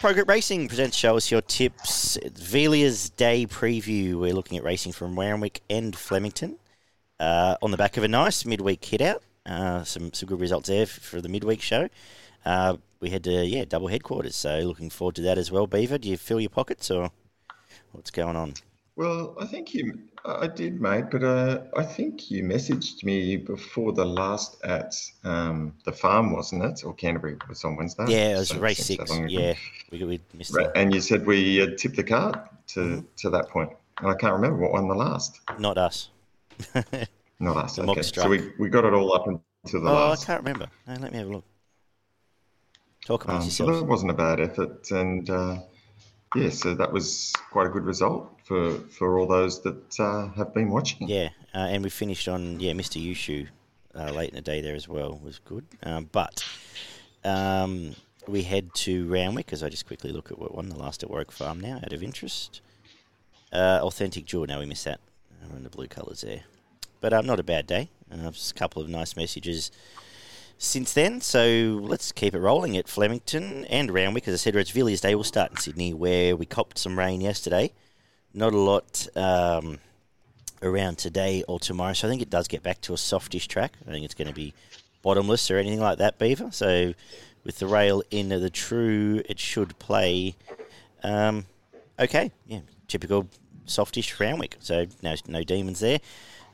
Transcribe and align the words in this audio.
Progress 0.00 0.26
Racing 0.28 0.66
presents 0.66 0.96
Show 0.96 1.18
Us 1.18 1.30
Your 1.30 1.42
Tips. 1.42 2.16
Villiers 2.32 3.10
Day 3.10 3.44
preview. 3.44 4.14
We're 4.14 4.32
looking 4.32 4.56
at 4.56 4.64
racing 4.64 4.92
from 4.92 5.20
Randwick 5.20 5.60
and 5.68 5.94
Flemington 5.94 6.56
uh, 7.18 7.56
on 7.60 7.70
the 7.70 7.76
back 7.76 7.98
of 7.98 8.02
a 8.02 8.08
nice 8.08 8.46
midweek 8.46 8.82
hit 8.82 9.02
out. 9.02 9.22
Uh, 9.44 9.84
some 9.84 10.10
some 10.14 10.26
good 10.26 10.40
results 10.40 10.70
there 10.70 10.86
for 10.86 11.20
the 11.20 11.28
midweek 11.28 11.60
show. 11.60 11.90
Uh, 12.46 12.78
we 13.00 13.10
had 13.10 13.22
to, 13.24 13.44
yeah 13.44 13.66
double 13.66 13.88
headquarters, 13.88 14.36
so 14.36 14.60
looking 14.60 14.88
forward 14.88 15.16
to 15.16 15.22
that 15.22 15.36
as 15.36 15.52
well. 15.52 15.66
Beaver, 15.66 15.98
do 15.98 16.08
you 16.08 16.16
fill 16.16 16.40
your 16.40 16.48
pockets 16.48 16.90
or 16.90 17.10
what's 17.92 18.10
going 18.10 18.36
on? 18.36 18.54
Well, 18.96 19.34
I 19.40 19.46
think 19.46 19.72
you, 19.72 19.98
I 20.24 20.46
did, 20.46 20.80
mate, 20.80 21.06
but 21.10 21.24
uh, 21.24 21.62
I 21.76 21.82
think 21.82 22.30
you 22.30 22.42
messaged 22.42 23.02
me 23.04 23.36
before 23.36 23.92
the 23.92 24.04
last 24.04 24.62
at 24.64 24.94
um, 25.24 25.74
the 25.84 25.92
farm, 25.92 26.32
wasn't 26.32 26.64
it? 26.64 26.84
Or 26.84 26.92
Canterbury 26.92 27.36
was 27.48 27.64
on 27.64 27.76
Wednesday. 27.76 28.04
Yeah, 28.08 28.36
it 28.36 28.38
was 28.38 28.48
so 28.48 28.58
race 28.58 28.84
six. 28.84 29.10
Yeah, 29.28 29.54
we, 29.90 30.04
we 30.04 30.20
missed 30.34 30.54
right. 30.54 30.68
And 30.74 30.92
you 30.92 31.00
said 31.00 31.24
we 31.24 31.62
uh, 31.62 31.68
tipped 31.78 31.96
the 31.96 32.04
card 32.04 32.40
to, 32.68 32.80
mm-hmm. 32.80 33.00
to 33.16 33.30
that 33.30 33.48
point. 33.48 33.70
And 34.00 34.10
I 34.10 34.14
can't 34.14 34.34
remember 34.34 34.58
what 34.58 34.72
won 34.72 34.88
the 34.88 34.94
last. 34.94 35.40
Not 35.58 35.78
us. 35.78 36.10
Not 37.40 37.56
us. 37.56 37.76
The 37.76 37.82
okay. 37.86 38.02
So 38.02 38.28
we, 38.28 38.50
we 38.58 38.68
got 38.68 38.84
it 38.84 38.92
all 38.92 39.14
up 39.14 39.26
into 39.26 39.44
the 39.64 39.78
last 39.78 39.92
oh, 39.92 40.08
last. 40.08 40.22
I 40.24 40.26
can't 40.26 40.40
remember. 40.40 40.66
No, 40.86 40.94
let 40.94 41.12
me 41.12 41.18
have 41.18 41.28
a 41.28 41.32
look. 41.32 41.44
Talk 43.04 43.24
about 43.24 43.36
um, 43.36 43.44
yourself. 43.44 43.70
So 43.70 43.80
that 43.80 43.84
wasn't 43.84 44.10
a 44.10 44.14
bad 44.14 44.40
effort. 44.40 44.90
And 44.90 45.28
uh, 45.28 45.58
yeah, 46.34 46.50
so 46.50 46.74
that 46.74 46.92
was 46.92 47.32
quite 47.50 47.66
a 47.66 47.70
good 47.70 47.84
result 47.84 48.30
for 48.44 48.74
for 48.90 49.18
all 49.18 49.26
those 49.26 49.62
that 49.62 50.00
uh, 50.00 50.28
have 50.36 50.54
been 50.54 50.70
watching. 50.70 51.08
Yeah, 51.08 51.30
uh, 51.54 51.68
and 51.70 51.82
we 51.82 51.90
finished 51.90 52.28
on 52.28 52.60
yeah 52.60 52.72
Mr. 52.72 53.04
Yushu 53.04 53.48
uh, 53.94 54.12
late 54.12 54.30
in 54.30 54.36
the 54.36 54.40
day 54.40 54.60
there 54.60 54.74
as 54.74 54.88
well 54.88 55.20
was 55.22 55.38
good, 55.38 55.66
um, 55.82 56.08
but. 56.10 56.44
Um, 57.22 57.94
we 58.26 58.42
head 58.42 58.72
to 58.74 59.06
Randwick 59.08 59.52
as 59.52 59.62
I 59.62 59.68
just 59.68 59.86
quickly 59.86 60.12
look 60.12 60.30
at 60.30 60.38
what 60.38 60.54
won 60.54 60.68
the 60.68 60.76
last 60.76 61.02
at 61.02 61.10
Warwick 61.10 61.32
Farm 61.32 61.60
now, 61.60 61.76
out 61.76 61.92
of 61.92 62.02
interest. 62.02 62.60
Uh, 63.52 63.80
authentic 63.82 64.24
Jewel, 64.24 64.46
now 64.46 64.60
we 64.60 64.66
missed 64.66 64.84
that. 64.84 65.00
We're 65.50 65.56
in 65.56 65.64
the 65.64 65.70
blue 65.70 65.88
colours 65.88 66.20
there. 66.20 66.42
But 67.00 67.12
um, 67.12 67.26
not 67.26 67.40
a 67.40 67.42
bad 67.42 67.66
day. 67.66 67.90
Uh, 68.12 68.30
just 68.30 68.52
a 68.52 68.54
couple 68.54 68.82
of 68.82 68.88
nice 68.88 69.16
messages 69.16 69.70
since 70.60 70.92
then. 70.92 71.20
So 71.20 71.80
let's 71.82 72.12
keep 72.12 72.34
it 72.34 72.38
rolling 72.38 72.76
at 72.76 72.86
Flemington 72.86 73.64
and 73.64 73.90
Randwick. 73.90 74.28
As 74.28 74.34
I 74.34 74.36
said, 74.36 74.54
it's 74.54 74.70
Villiers 74.70 75.00
Day. 75.00 75.16
We'll 75.16 75.24
start 75.24 75.50
in 75.50 75.56
Sydney, 75.56 75.92
where 75.92 76.36
we 76.36 76.46
copped 76.46 76.78
some 76.78 76.96
rain 76.96 77.20
yesterday 77.20 77.72
not 78.34 78.52
a 78.52 78.58
lot 78.58 79.08
um, 79.16 79.78
around 80.62 80.98
today 80.98 81.42
or 81.48 81.58
tomorrow. 81.58 81.92
So 81.92 82.06
I 82.06 82.10
think 82.10 82.22
it 82.22 82.30
does 82.30 82.48
get 82.48 82.62
back 82.62 82.80
to 82.82 82.94
a 82.94 82.98
softish 82.98 83.48
track. 83.48 83.74
I 83.86 83.90
think 83.90 84.04
it's 84.04 84.14
going 84.14 84.28
to 84.28 84.34
be 84.34 84.54
bottomless 85.02 85.50
or 85.50 85.58
anything 85.58 85.80
like 85.80 85.98
that, 85.98 86.18
Beaver. 86.18 86.50
So 86.52 86.94
with 87.44 87.58
the 87.58 87.66
rail 87.66 88.02
in 88.10 88.28
the 88.28 88.50
true, 88.50 89.22
it 89.28 89.38
should 89.38 89.78
play 89.78 90.36
um, 91.02 91.46
okay. 91.98 92.30
Yeah, 92.46 92.60
typical 92.88 93.28
softish 93.66 94.18
Randwick. 94.20 94.56
So 94.60 94.86
no, 95.02 95.14
no 95.26 95.42
demons 95.42 95.80
there. 95.80 96.00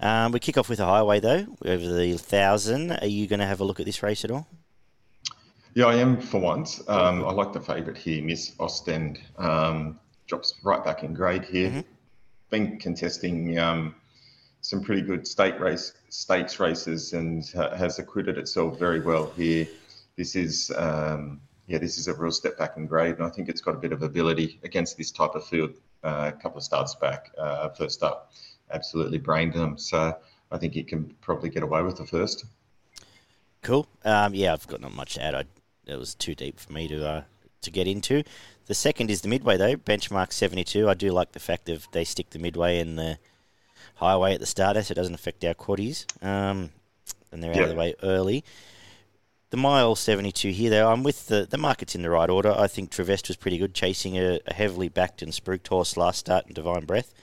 Um, 0.01 0.33
we 0.33 0.41
kick 0.41 0.59
off 0.59 0.69
with 0.69 0.81
a 0.81 0.85
highway 0.85 1.21
though, 1.21 1.47
over 1.65 1.93
the 1.93 2.17
thousand. 2.19 2.93
Are 2.93 3.07
you 3.07 3.27
going 3.27 3.41
to 3.41 3.47
have 3.47 3.61
a 3.61 3.65
look 3.65 3.81
at 3.81 3.87
this 3.87 4.03
race 4.03 4.25
at 4.25 4.31
all? 4.31 4.47
Yeah, 5.75 5.87
I 5.87 5.97
am 5.97 6.21
for 6.21 6.41
once. 6.41 6.83
Um, 6.89 7.25
I 7.25 7.33
like 7.33 7.53
the 7.53 7.61
favourite 7.61 7.99
here, 7.99 8.23
Miss 8.23 8.55
Ostend. 8.59 9.19
Um, 9.37 10.01
drops 10.27 10.55
right 10.63 10.83
back 10.83 11.03
in 11.03 11.13
grade 11.13 11.45
here. 11.45 11.69
Mm-hmm. 11.69 11.81
Been 12.51 12.79
contesting 12.79 13.59
um, 13.59 13.95
some 14.61 14.83
pretty 14.83 15.03
good 15.03 15.27
state 15.27 15.61
race 15.61 15.93
stakes 16.09 16.59
races 16.59 17.13
and 17.13 17.45
has 17.55 17.99
acquitted 17.99 18.39
itself 18.39 18.79
very 18.79 19.01
well 19.01 19.31
here. 19.37 19.67
This 20.17 20.35
is 20.35 20.73
um, 20.77 21.41
yeah, 21.67 21.79
this 21.79 21.99
is 21.99 22.09
a 22.09 22.15
real 22.15 22.31
step 22.31 22.57
back 22.57 22.77
in 22.77 22.87
grade, 22.87 23.17
and 23.17 23.25
I 23.25 23.31
think 23.31 23.49
it's 23.49 23.61
got 23.61 23.75
a 23.75 23.79
bit 23.79 23.93
of 23.93 24.03
ability 24.03 24.61
against 24.63 24.97
this 24.97 25.11
type 25.11 25.35
of 25.35 25.47
field. 25.47 25.75
Uh, 26.03 26.31
a 26.35 26.41
couple 26.41 26.59
of 26.59 26.65
starts 26.65 26.95
back, 26.95 27.33
uh, 27.37 27.69
first 27.71 28.03
up, 28.03 28.33
absolutely 28.71 29.19
brained 29.19 29.55
them. 29.55 29.79
So 29.79 30.17
I 30.51 30.59
think 30.59 30.75
he 30.75 30.83
can 30.83 31.15
probably 31.21 31.51
get 31.51 31.63
away 31.63 31.83
with 31.83 31.97
the 31.97 32.07
first. 32.07 32.45
Cool. 33.63 33.87
Um, 34.05 34.35
yeah, 34.35 34.53
I've 34.53 34.67
got 34.67 34.81
not 34.81 34.95
much 34.95 35.15
to 35.15 35.23
add. 35.23 35.35
I, 35.35 35.45
it 35.87 35.99
was 35.99 36.15
too 36.15 36.35
deep 36.35 36.61
for 36.61 36.73
me 36.73 36.89
to 36.89 37.07
uh, 37.07 37.23
to 37.63 37.71
get 37.71 37.87
into. 37.87 38.23
The 38.67 38.75
second 38.75 39.11
is 39.11 39.21
the 39.21 39.29
midway 39.29 39.57
though, 39.57 39.77
benchmark 39.77 40.33
72. 40.33 40.89
I 40.89 40.95
do 40.95 41.11
like 41.11 41.33
the 41.33 41.41
fact 41.41 41.67
that 41.67 41.87
they 41.93 42.05
stick 42.05 42.31
the 42.31 42.39
midway 42.39 42.79
and 42.81 42.99
the 42.99 43.19
highway 43.97 44.35
at 44.35 44.41
the 44.41 44.47
starter, 44.47 44.83
so 44.83 44.93
it 44.93 44.97
doesn't 44.97 45.15
affect 45.15 45.45
our 45.45 45.55
quaddies. 45.55 46.05
Um, 46.25 46.71
and 47.33 47.43
they're 47.43 47.53
out 47.53 47.63
of 47.63 47.69
the 47.71 47.75
way 47.77 47.95
early. 48.03 48.45
The 49.51 49.57
mile 49.57 49.95
72 49.95 50.51
here, 50.51 50.71
though, 50.71 50.91
I'm 50.91 51.05
with 51.05 51.29
the, 51.29 51.47
the 51.49 51.59
market's 51.59 51.95
in 51.95 52.03
the 52.03 52.11
right 52.11 52.29
order. 52.29 52.53
I 52.53 52.67
think 52.67 52.91
Trevest 52.91 53.29
was 53.29 53.37
pretty 53.37 53.59
good, 53.59 53.75
chasing 53.75 54.19
a, 54.19 54.41
a 54.47 54.55
heavily 54.55 54.89
backed 54.89 55.23
and 55.23 55.33
spruiked 55.33 55.69
horse 55.69 55.97
last 55.97 56.19
start 56.19 56.47
in 56.47 56.53
Divine 56.55 56.85
Breath. 56.85 57.15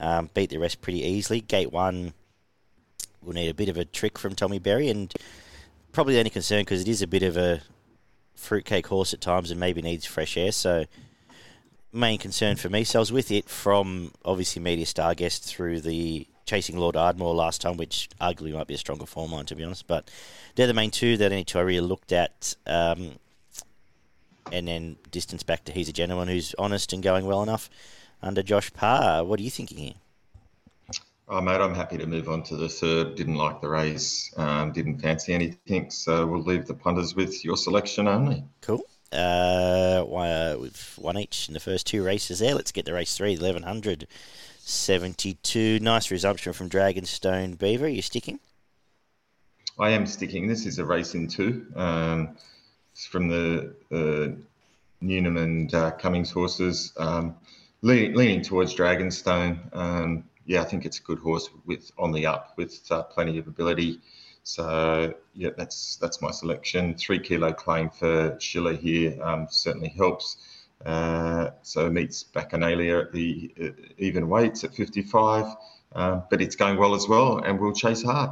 Um, 0.00 0.30
beat 0.32 0.50
the 0.50 0.58
rest 0.58 0.80
pretty 0.80 1.02
easily. 1.02 1.42
Gate 1.42 1.72
one 1.72 2.14
will 3.22 3.34
need 3.34 3.50
a 3.50 3.54
bit 3.54 3.68
of 3.68 3.76
a 3.76 3.84
trick 3.84 4.18
from 4.18 4.34
Tommy 4.34 4.58
Berry, 4.58 4.88
and 4.88 5.12
probably 5.92 6.14
the 6.14 6.20
only 6.20 6.30
concern 6.30 6.62
because 6.62 6.80
it 6.80 6.88
is 6.88 7.02
a 7.02 7.06
bit 7.06 7.22
of 7.22 7.36
a 7.36 7.60
fruitcake 8.34 8.86
horse 8.86 9.12
at 9.12 9.20
times 9.20 9.50
and 9.50 9.60
maybe 9.60 9.82
needs 9.82 10.06
fresh 10.06 10.38
air. 10.38 10.52
So, 10.52 10.86
main 11.92 12.18
concern 12.18 12.56
for 12.56 12.70
me. 12.70 12.82
So, 12.84 12.98
I 12.98 13.00
was 13.00 13.12
with 13.12 13.30
it 13.30 13.48
from 13.50 14.12
obviously 14.24 14.62
Media 14.62 14.86
Star 14.86 15.14
Guest 15.14 15.44
through 15.44 15.82
the 15.82 16.26
Chasing 16.46 16.78
Lord 16.78 16.96
Ardmore 16.96 17.34
last 17.34 17.60
time, 17.60 17.76
which 17.76 18.08
arguably 18.20 18.54
might 18.54 18.66
be 18.66 18.74
a 18.74 18.78
stronger 18.78 19.06
form 19.06 19.32
line, 19.32 19.44
to 19.46 19.54
be 19.54 19.64
honest. 19.64 19.86
But 19.86 20.10
they're 20.54 20.66
the 20.66 20.74
main 20.74 20.90
two 20.90 21.18
that 21.18 21.30
any 21.30 21.44
two 21.44 21.58
I 21.58 21.62
really 21.62 21.86
looked 21.86 22.12
at. 22.12 22.54
Um, 22.66 23.12
and 24.50 24.66
then 24.66 24.96
distance 25.10 25.42
back 25.42 25.64
to 25.66 25.72
He's 25.72 25.90
a 25.90 25.92
Gentleman 25.92 26.26
who's 26.26 26.54
honest 26.58 26.92
and 26.94 27.02
going 27.02 27.26
well 27.26 27.42
enough 27.42 27.68
under 28.22 28.42
Josh 28.42 28.72
Parr. 28.72 29.24
What 29.24 29.40
are 29.40 29.42
you 29.42 29.50
thinking 29.50 29.78
here? 29.78 29.94
Oh, 31.28 31.40
mate, 31.40 31.60
I'm 31.60 31.74
happy 31.74 31.96
to 31.96 32.06
move 32.06 32.28
on 32.28 32.42
to 32.44 32.56
the 32.56 32.68
third. 32.68 33.14
Didn't 33.14 33.36
like 33.36 33.60
the 33.60 33.68
race, 33.68 34.34
um, 34.36 34.72
didn't 34.72 34.98
fancy 34.98 35.32
anything, 35.32 35.88
so 35.90 36.26
we'll 36.26 36.42
leave 36.42 36.66
the 36.66 36.74
punters 36.74 37.14
with 37.14 37.44
your 37.44 37.56
selection 37.56 38.08
only. 38.08 38.42
Cool. 38.62 38.82
Uh, 39.12 40.04
we've 40.58 40.94
won 40.98 41.16
each 41.18 41.46
in 41.48 41.54
the 41.54 41.60
first 41.60 41.86
two 41.86 42.04
races 42.04 42.40
there. 42.40 42.56
Let's 42.56 42.72
get 42.72 42.84
to 42.86 42.92
race 42.92 43.16
three, 43.16 43.36
1172. 43.36 45.78
Nice 45.80 46.10
resumption 46.10 46.52
from 46.52 46.68
Dragonstone 46.68 47.56
Beaver. 47.56 47.84
Are 47.86 47.88
you 47.88 48.02
sticking? 48.02 48.40
I 49.78 49.90
am 49.90 50.06
sticking. 50.06 50.48
This 50.48 50.66
is 50.66 50.78
a 50.78 50.84
race 50.84 51.14
in 51.14 51.28
two. 51.28 51.66
Um, 51.76 52.36
it's 52.92 53.06
from 53.06 53.28
the 53.28 53.74
uh, 53.92 54.30
Newnham 55.00 55.36
and 55.36 55.72
uh, 55.74 55.92
Cummings 55.92 56.30
horses. 56.30 56.92
Um, 56.96 57.36
leaning, 57.82 58.14
leaning, 58.14 58.42
towards 58.42 58.74
Dragonstone. 58.74 59.74
Um, 59.74 60.24
yeah, 60.46 60.62
I 60.62 60.64
think 60.64 60.84
it's 60.84 60.98
a 60.98 61.02
good 61.02 61.18
horse 61.18 61.48
with 61.66 61.90
on 61.98 62.12
the 62.12 62.26
up 62.26 62.54
with 62.56 62.80
uh, 62.90 63.02
plenty 63.04 63.38
of 63.38 63.46
ability. 63.46 64.00
So 64.42 65.14
yeah, 65.34 65.50
that's 65.56 65.96
that's 65.96 66.20
my 66.22 66.30
selection. 66.30 66.94
Three 66.94 67.18
kilo 67.18 67.52
claim 67.52 67.90
for 67.90 68.38
Schiller 68.40 68.74
here 68.74 69.22
um, 69.22 69.46
certainly 69.50 69.90
helps. 69.90 70.36
Uh, 70.84 71.50
so 71.62 71.90
meets 71.90 72.24
Bacchanalia 72.24 73.02
at 73.02 73.12
the 73.12 73.52
uh, 73.62 73.68
even 73.98 74.28
weights 74.28 74.64
at 74.64 74.74
55, 74.74 75.54
uh, 75.94 76.20
but 76.30 76.40
it's 76.40 76.56
going 76.56 76.78
well 76.78 76.94
as 76.94 77.06
well, 77.06 77.38
and 77.38 77.60
we'll 77.60 77.74
chase 77.74 78.02
hard. 78.02 78.30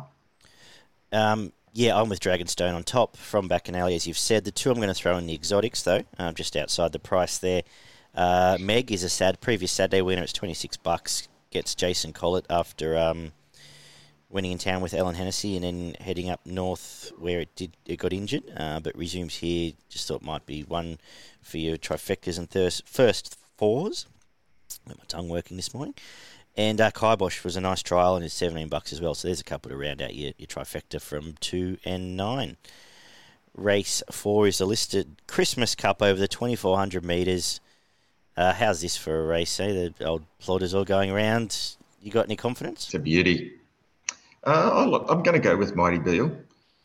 Um, 1.12 1.52
yeah, 1.74 2.00
I'm 2.00 2.08
with 2.08 2.20
Dragonstone 2.20 2.74
on 2.74 2.84
top 2.84 3.16
from 3.16 3.48
Bacchanalia, 3.48 3.96
as 3.96 4.06
you've 4.06 4.18
said. 4.18 4.44
The 4.44 4.50
two 4.50 4.70
I'm 4.70 4.76
going 4.76 4.88
to 4.88 4.94
throw 4.94 5.16
in 5.18 5.26
the 5.26 5.34
exotics, 5.34 5.82
though, 5.82 6.02
um, 6.18 6.34
just 6.34 6.56
outside 6.56 6.92
the 6.92 6.98
price 6.98 7.36
there. 7.38 7.62
Uh, 8.14 8.56
Meg 8.60 8.90
is 8.90 9.02
a 9.02 9.08
sad 9.08 9.40
previous 9.40 9.72
Saturday 9.72 10.02
winner. 10.02 10.22
It's 10.22 10.32
26 10.32 10.76
bucks 10.78 11.28
gets 11.50 11.74
Jason 11.74 12.12
Collett 12.12 12.46
after 12.50 12.96
um, 12.96 13.32
winning 14.28 14.52
in 14.52 14.58
town 14.58 14.82
with 14.82 14.94
Ellen 14.94 15.14
Hennessy 15.14 15.56
and 15.56 15.64
then 15.64 15.96
heading 16.00 16.28
up 16.28 16.44
north 16.44 17.10
where 17.18 17.40
it 17.40 17.54
did 17.54 17.76
it 17.86 17.96
got 17.98 18.12
injured, 18.12 18.44
uh, 18.56 18.80
but 18.80 18.96
resumes 18.96 19.36
here. 19.36 19.72
Just 19.88 20.08
thought 20.08 20.22
might 20.22 20.46
be 20.46 20.62
one 20.62 20.98
for 21.40 21.58
your 21.58 21.76
trifectas 21.76 22.38
and 22.38 22.50
thirst, 22.50 22.86
first 22.86 23.38
fours. 23.56 24.06
Got 24.86 24.98
my 24.98 25.04
tongue 25.08 25.28
working 25.28 25.56
this 25.56 25.72
morning. 25.72 25.94
And 26.56 26.80
uh, 26.80 26.90
Kibosh 26.90 27.44
was 27.44 27.56
a 27.56 27.60
nice 27.60 27.82
trial 27.82 28.16
and 28.16 28.24
is 28.24 28.32
17 28.32 28.68
bucks 28.68 28.92
as 28.92 29.00
well. 29.00 29.14
So 29.14 29.28
there's 29.28 29.40
a 29.40 29.44
couple 29.44 29.70
to 29.70 29.76
round 29.76 30.02
out 30.02 30.14
your, 30.14 30.32
your 30.38 30.48
trifecta 30.48 31.00
from 31.00 31.34
2 31.40 31.78
and 31.84 32.16
9. 32.16 32.56
Race 33.54 34.02
4 34.10 34.48
is 34.48 34.58
the 34.58 34.66
listed 34.66 35.22
Christmas 35.26 35.74
Cup 35.74 36.02
over 36.02 36.18
the 36.18 36.28
2400 36.28 37.04
metres. 37.04 37.60
Uh, 38.38 38.54
how's 38.54 38.80
this 38.80 38.96
for 38.96 39.18
a 39.18 39.26
race? 39.26 39.58
Eh? 39.58 39.90
The 39.98 40.04
old 40.04 40.22
plotters 40.38 40.72
all 40.72 40.84
going 40.84 41.10
around. 41.10 41.74
You 42.00 42.12
got 42.12 42.26
any 42.26 42.36
confidence? 42.36 42.84
It's 42.84 42.94
a 42.94 43.00
beauty. 43.00 43.54
Uh, 44.46 45.02
I'm 45.08 45.24
going 45.24 45.34
to 45.34 45.40
go 45.40 45.56
with 45.56 45.74
Mighty 45.74 45.98
Beale. 45.98 46.30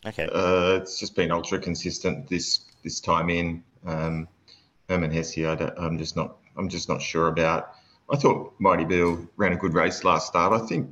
Okay. 0.03 0.27
Uh, 0.33 0.79
it's 0.81 0.99
just 0.99 1.15
been 1.15 1.29
ultra 1.29 1.59
consistent 1.59 2.27
this 2.27 2.65
this 2.83 2.99
time 2.99 3.29
in. 3.29 3.63
Um, 3.85 4.27
Herman 4.89 5.11
Hesse, 5.11 5.37
I 5.37 5.71
am 5.77 5.99
just 5.99 6.15
not 6.15 6.37
I'm 6.57 6.69
just 6.69 6.89
not 6.89 7.03
sure 7.03 7.27
about. 7.27 7.75
I 8.09 8.17
thought 8.17 8.55
Mighty 8.57 8.83
Beale 8.83 9.29
ran 9.37 9.53
a 9.53 9.55
good 9.55 9.75
race 9.75 10.03
last 10.03 10.25
start. 10.25 10.59
I 10.59 10.65
think 10.65 10.89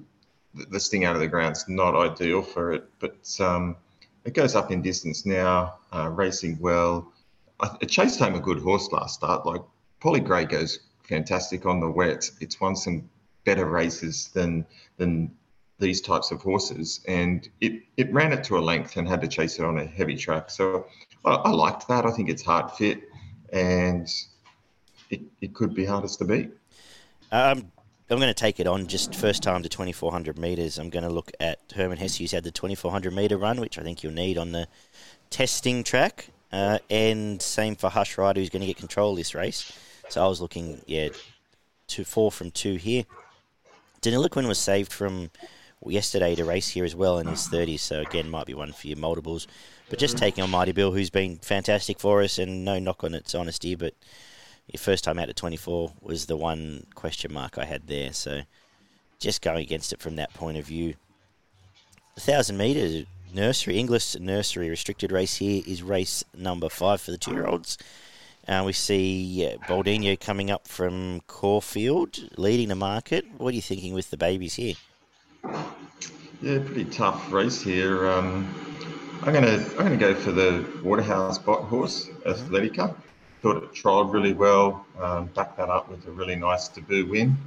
this 0.69 0.89
thing 0.89 1.05
out 1.05 1.15
of 1.15 1.21
the 1.21 1.27
ground's 1.27 1.67
not 1.67 1.95
ideal 1.95 2.43
for 2.43 2.71
it, 2.71 2.87
but 2.99 3.17
um, 3.39 3.77
it 4.25 4.35
goes 4.35 4.55
up 4.55 4.69
in 4.69 4.83
distance 4.83 5.25
now, 5.25 5.79
uh, 5.91 6.07
racing 6.09 6.59
well. 6.61 7.11
I, 7.59 7.85
chased 7.85 8.19
home 8.19 8.35
a 8.35 8.39
good 8.39 8.59
horse 8.59 8.91
last 8.91 9.15
start. 9.15 9.43
Like 9.45 9.61
Polly 10.01 10.19
Gray 10.19 10.45
goes 10.45 10.79
fantastic 11.03 11.65
on 11.65 11.79
the 11.79 11.89
wet. 11.89 12.29
It's 12.41 12.59
won 12.59 12.75
some 12.75 13.09
better 13.45 13.65
races 13.65 14.29
than 14.33 14.65
than 14.97 15.31
these 15.79 16.01
types 16.01 16.31
of 16.31 16.41
horses, 16.41 17.01
and 17.07 17.47
it 17.61 17.83
it 17.97 18.11
ran 18.11 18.33
it 18.33 18.43
to 18.45 18.57
a 18.57 18.61
length 18.61 18.97
and 18.97 19.07
had 19.07 19.21
to 19.21 19.27
chase 19.27 19.59
it 19.59 19.65
on 19.65 19.77
a 19.77 19.85
heavy 19.85 20.15
track. 20.15 20.49
So 20.49 20.87
I, 21.23 21.35
I 21.35 21.49
liked 21.51 21.87
that. 21.87 22.05
I 22.05 22.11
think 22.11 22.29
it's 22.29 22.43
hard 22.43 22.71
fit, 22.71 23.03
and 23.53 24.07
it, 25.09 25.21
it 25.41 25.53
could 25.53 25.73
be 25.73 25.85
hardest 25.85 26.19
to 26.19 26.25
beat. 26.25 26.51
Um, 27.31 27.71
I'm 28.09 28.17
going 28.17 28.27
to 28.27 28.33
take 28.33 28.59
it 28.59 28.67
on 28.67 28.87
just 28.87 29.15
first 29.15 29.41
time 29.41 29.63
to 29.63 29.69
2400 29.69 30.37
metres. 30.37 30.77
I'm 30.77 30.89
going 30.89 31.03
to 31.03 31.09
look 31.09 31.31
at 31.39 31.59
Herman 31.73 31.97
Hesse, 31.97 32.17
who's 32.17 32.31
had 32.31 32.43
the 32.43 32.51
2400 32.51 33.13
metre 33.13 33.37
run, 33.37 33.59
which 33.61 33.79
I 33.79 33.83
think 33.83 34.03
you'll 34.03 34.13
need 34.13 34.37
on 34.37 34.51
the 34.51 34.67
testing 35.29 35.83
track. 35.83 36.27
Uh, 36.51 36.79
and 36.89 37.41
same 37.41 37.75
for 37.75 37.89
Hush 37.89 38.17
Rider, 38.17 38.41
who's 38.41 38.49
going 38.49 38.61
to 38.61 38.67
get 38.67 38.75
control 38.75 39.11
of 39.11 39.17
this 39.17 39.33
race. 39.33 39.71
So 40.11 40.25
I 40.25 40.27
was 40.27 40.41
looking, 40.41 40.81
yeah, 40.87 41.07
two, 41.87 42.03
four 42.03 42.33
from 42.33 42.51
two 42.51 42.75
here. 42.75 43.05
Deniliquin 44.01 44.45
was 44.45 44.59
saved 44.59 44.91
from 44.91 45.31
yesterday 45.85 46.35
to 46.35 46.43
race 46.43 46.67
here 46.67 46.83
as 46.83 46.93
well 46.93 47.19
in 47.19 47.27
his 47.27 47.47
30s, 47.47 47.79
so 47.79 48.01
again, 48.01 48.29
might 48.29 48.45
be 48.45 48.53
one 48.53 48.73
for 48.73 48.87
your 48.87 48.97
multiples. 48.97 49.47
But 49.89 49.99
just 49.99 50.17
taking 50.17 50.43
on 50.43 50.49
Mighty 50.49 50.73
Bill, 50.73 50.91
who's 50.91 51.09
been 51.09 51.37
fantastic 51.37 51.97
for 51.97 52.21
us, 52.21 52.39
and 52.39 52.65
no 52.65 52.77
knock 52.77 53.05
on 53.05 53.13
its 53.13 53.33
honesty, 53.33 53.73
but 53.75 53.93
your 54.67 54.79
first 54.79 55.05
time 55.05 55.17
out 55.17 55.29
at 55.29 55.37
24 55.37 55.93
was 56.01 56.25
the 56.25 56.35
one 56.35 56.87
question 56.93 57.31
mark 57.31 57.57
I 57.57 57.63
had 57.63 57.87
there. 57.87 58.11
So 58.11 58.41
just 59.17 59.41
going 59.41 59.63
against 59.63 59.93
it 59.93 60.01
from 60.01 60.17
that 60.17 60.33
point 60.33 60.57
of 60.57 60.65
view. 60.65 60.95
The 62.15 62.31
1,000 62.31 62.57
metres 62.57 63.05
nursery, 63.33 63.77
English 63.77 64.15
nursery 64.19 64.69
restricted 64.69 65.13
race 65.13 65.37
here 65.37 65.63
is 65.65 65.81
race 65.81 66.21
number 66.37 66.67
five 66.67 66.99
for 66.99 67.11
the 67.11 67.17
two 67.17 67.31
year 67.31 67.47
olds. 67.47 67.77
Uh, 68.47 68.63
we 68.65 68.73
see 68.73 69.47
uh, 69.47 69.57
Baldino 69.67 70.19
coming 70.19 70.49
up 70.49 70.67
from 70.67 71.21
Caulfield, 71.27 72.19
leading 72.37 72.69
the 72.69 72.75
market. 72.75 73.25
What 73.37 73.53
are 73.53 73.55
you 73.55 73.61
thinking 73.61 73.93
with 73.93 74.09
the 74.09 74.17
babies 74.17 74.55
here? 74.55 74.75
Yeah, 76.41 76.59
pretty 76.59 76.85
tough 76.85 77.31
race 77.31 77.61
here. 77.61 78.07
Um, 78.09 78.53
I'm 79.21 79.33
gonna 79.33 79.63
I'm 79.77 79.83
gonna 79.83 79.97
go 79.97 80.15
for 80.15 80.31
the 80.31 80.67
Waterhouse 80.83 81.37
Bott 81.37 81.63
horse, 81.65 82.07
Athletica 82.25 82.95
thought 83.41 83.57
it 83.57 83.73
trialled 83.73 84.13
really 84.13 84.33
well, 84.33 84.85
um, 84.99 85.25
backed 85.33 85.57
that 85.57 85.69
up 85.69 85.89
with 85.89 86.05
a 86.07 86.11
really 86.11 86.35
nice 86.35 86.67
debut 86.67 87.07
win. 87.07 87.37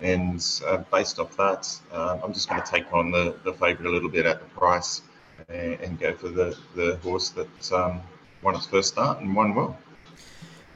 And 0.00 0.44
uh, 0.66 0.78
based 0.90 1.18
off 1.18 1.36
that, 1.36 1.68
uh, 1.92 2.18
I'm 2.22 2.32
just 2.32 2.48
going 2.48 2.62
to 2.62 2.68
take 2.68 2.92
on 2.92 3.10
the, 3.10 3.36
the 3.44 3.52
favourite 3.52 3.88
a 3.88 3.90
little 3.90 4.08
bit 4.08 4.26
at 4.26 4.40
the 4.40 4.48
price 4.48 5.02
and, 5.48 5.74
and 5.80 5.98
go 5.98 6.14
for 6.14 6.28
the, 6.28 6.56
the 6.74 6.96
horse 7.02 7.30
that 7.30 7.72
um, 7.72 8.00
won 8.42 8.54
its 8.54 8.66
first 8.66 8.88
start 8.88 9.20
and 9.20 9.34
won 9.34 9.54
well. 9.54 9.76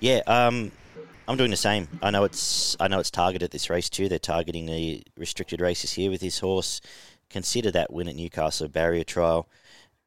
Yeah, 0.00 0.20
um, 0.26 0.72
I'm 1.28 1.37
doing 1.37 1.50
the 1.50 1.56
same. 1.56 1.88
I 2.02 2.10
know 2.10 2.25
it's 2.25 2.76
I 2.78 2.88
know 2.88 3.00
it's 3.00 3.10
targeted 3.10 3.50
this 3.50 3.70
race 3.70 3.88
too. 3.88 4.08
They're 4.08 4.19
targeting 4.19 4.66
the 4.66 5.02
restricted 5.16 5.60
races 5.60 5.93
here 5.93 6.10
with 6.10 6.20
this 6.20 6.38
horse. 6.38 6.81
Consider 7.31 7.70
that 7.72 7.93
win 7.93 8.08
at 8.08 8.14
Newcastle 8.14 8.69
Barrier 8.69 9.04
Trial. 9.04 9.48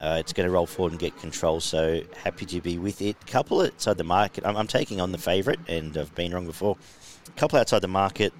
Uh, 0.01 0.15
it's 0.17 0.31
going 0.31 0.47
to 0.47 0.51
roll 0.51 0.65
forward 0.65 0.93
and 0.93 0.99
get 0.99 1.17
control, 1.17 1.59
so 1.59 2.01
happy 2.23 2.45
to 2.45 2.61
be 2.61 2.77
with 2.77 3.01
it. 3.01 3.17
Couple 3.27 3.59
outside 3.61 3.97
the 3.97 4.03
market. 4.05 4.45
I'm, 4.45 4.55
I'm 4.55 4.67
taking 4.67 5.01
on 5.01 5.11
the 5.11 5.17
favourite, 5.17 5.59
and 5.67 5.97
I've 5.97 6.15
been 6.15 6.33
wrong 6.33 6.45
before. 6.45 6.77
Couple 7.35 7.59
outside 7.59 7.79
the 7.79 7.89
market. 7.89 8.33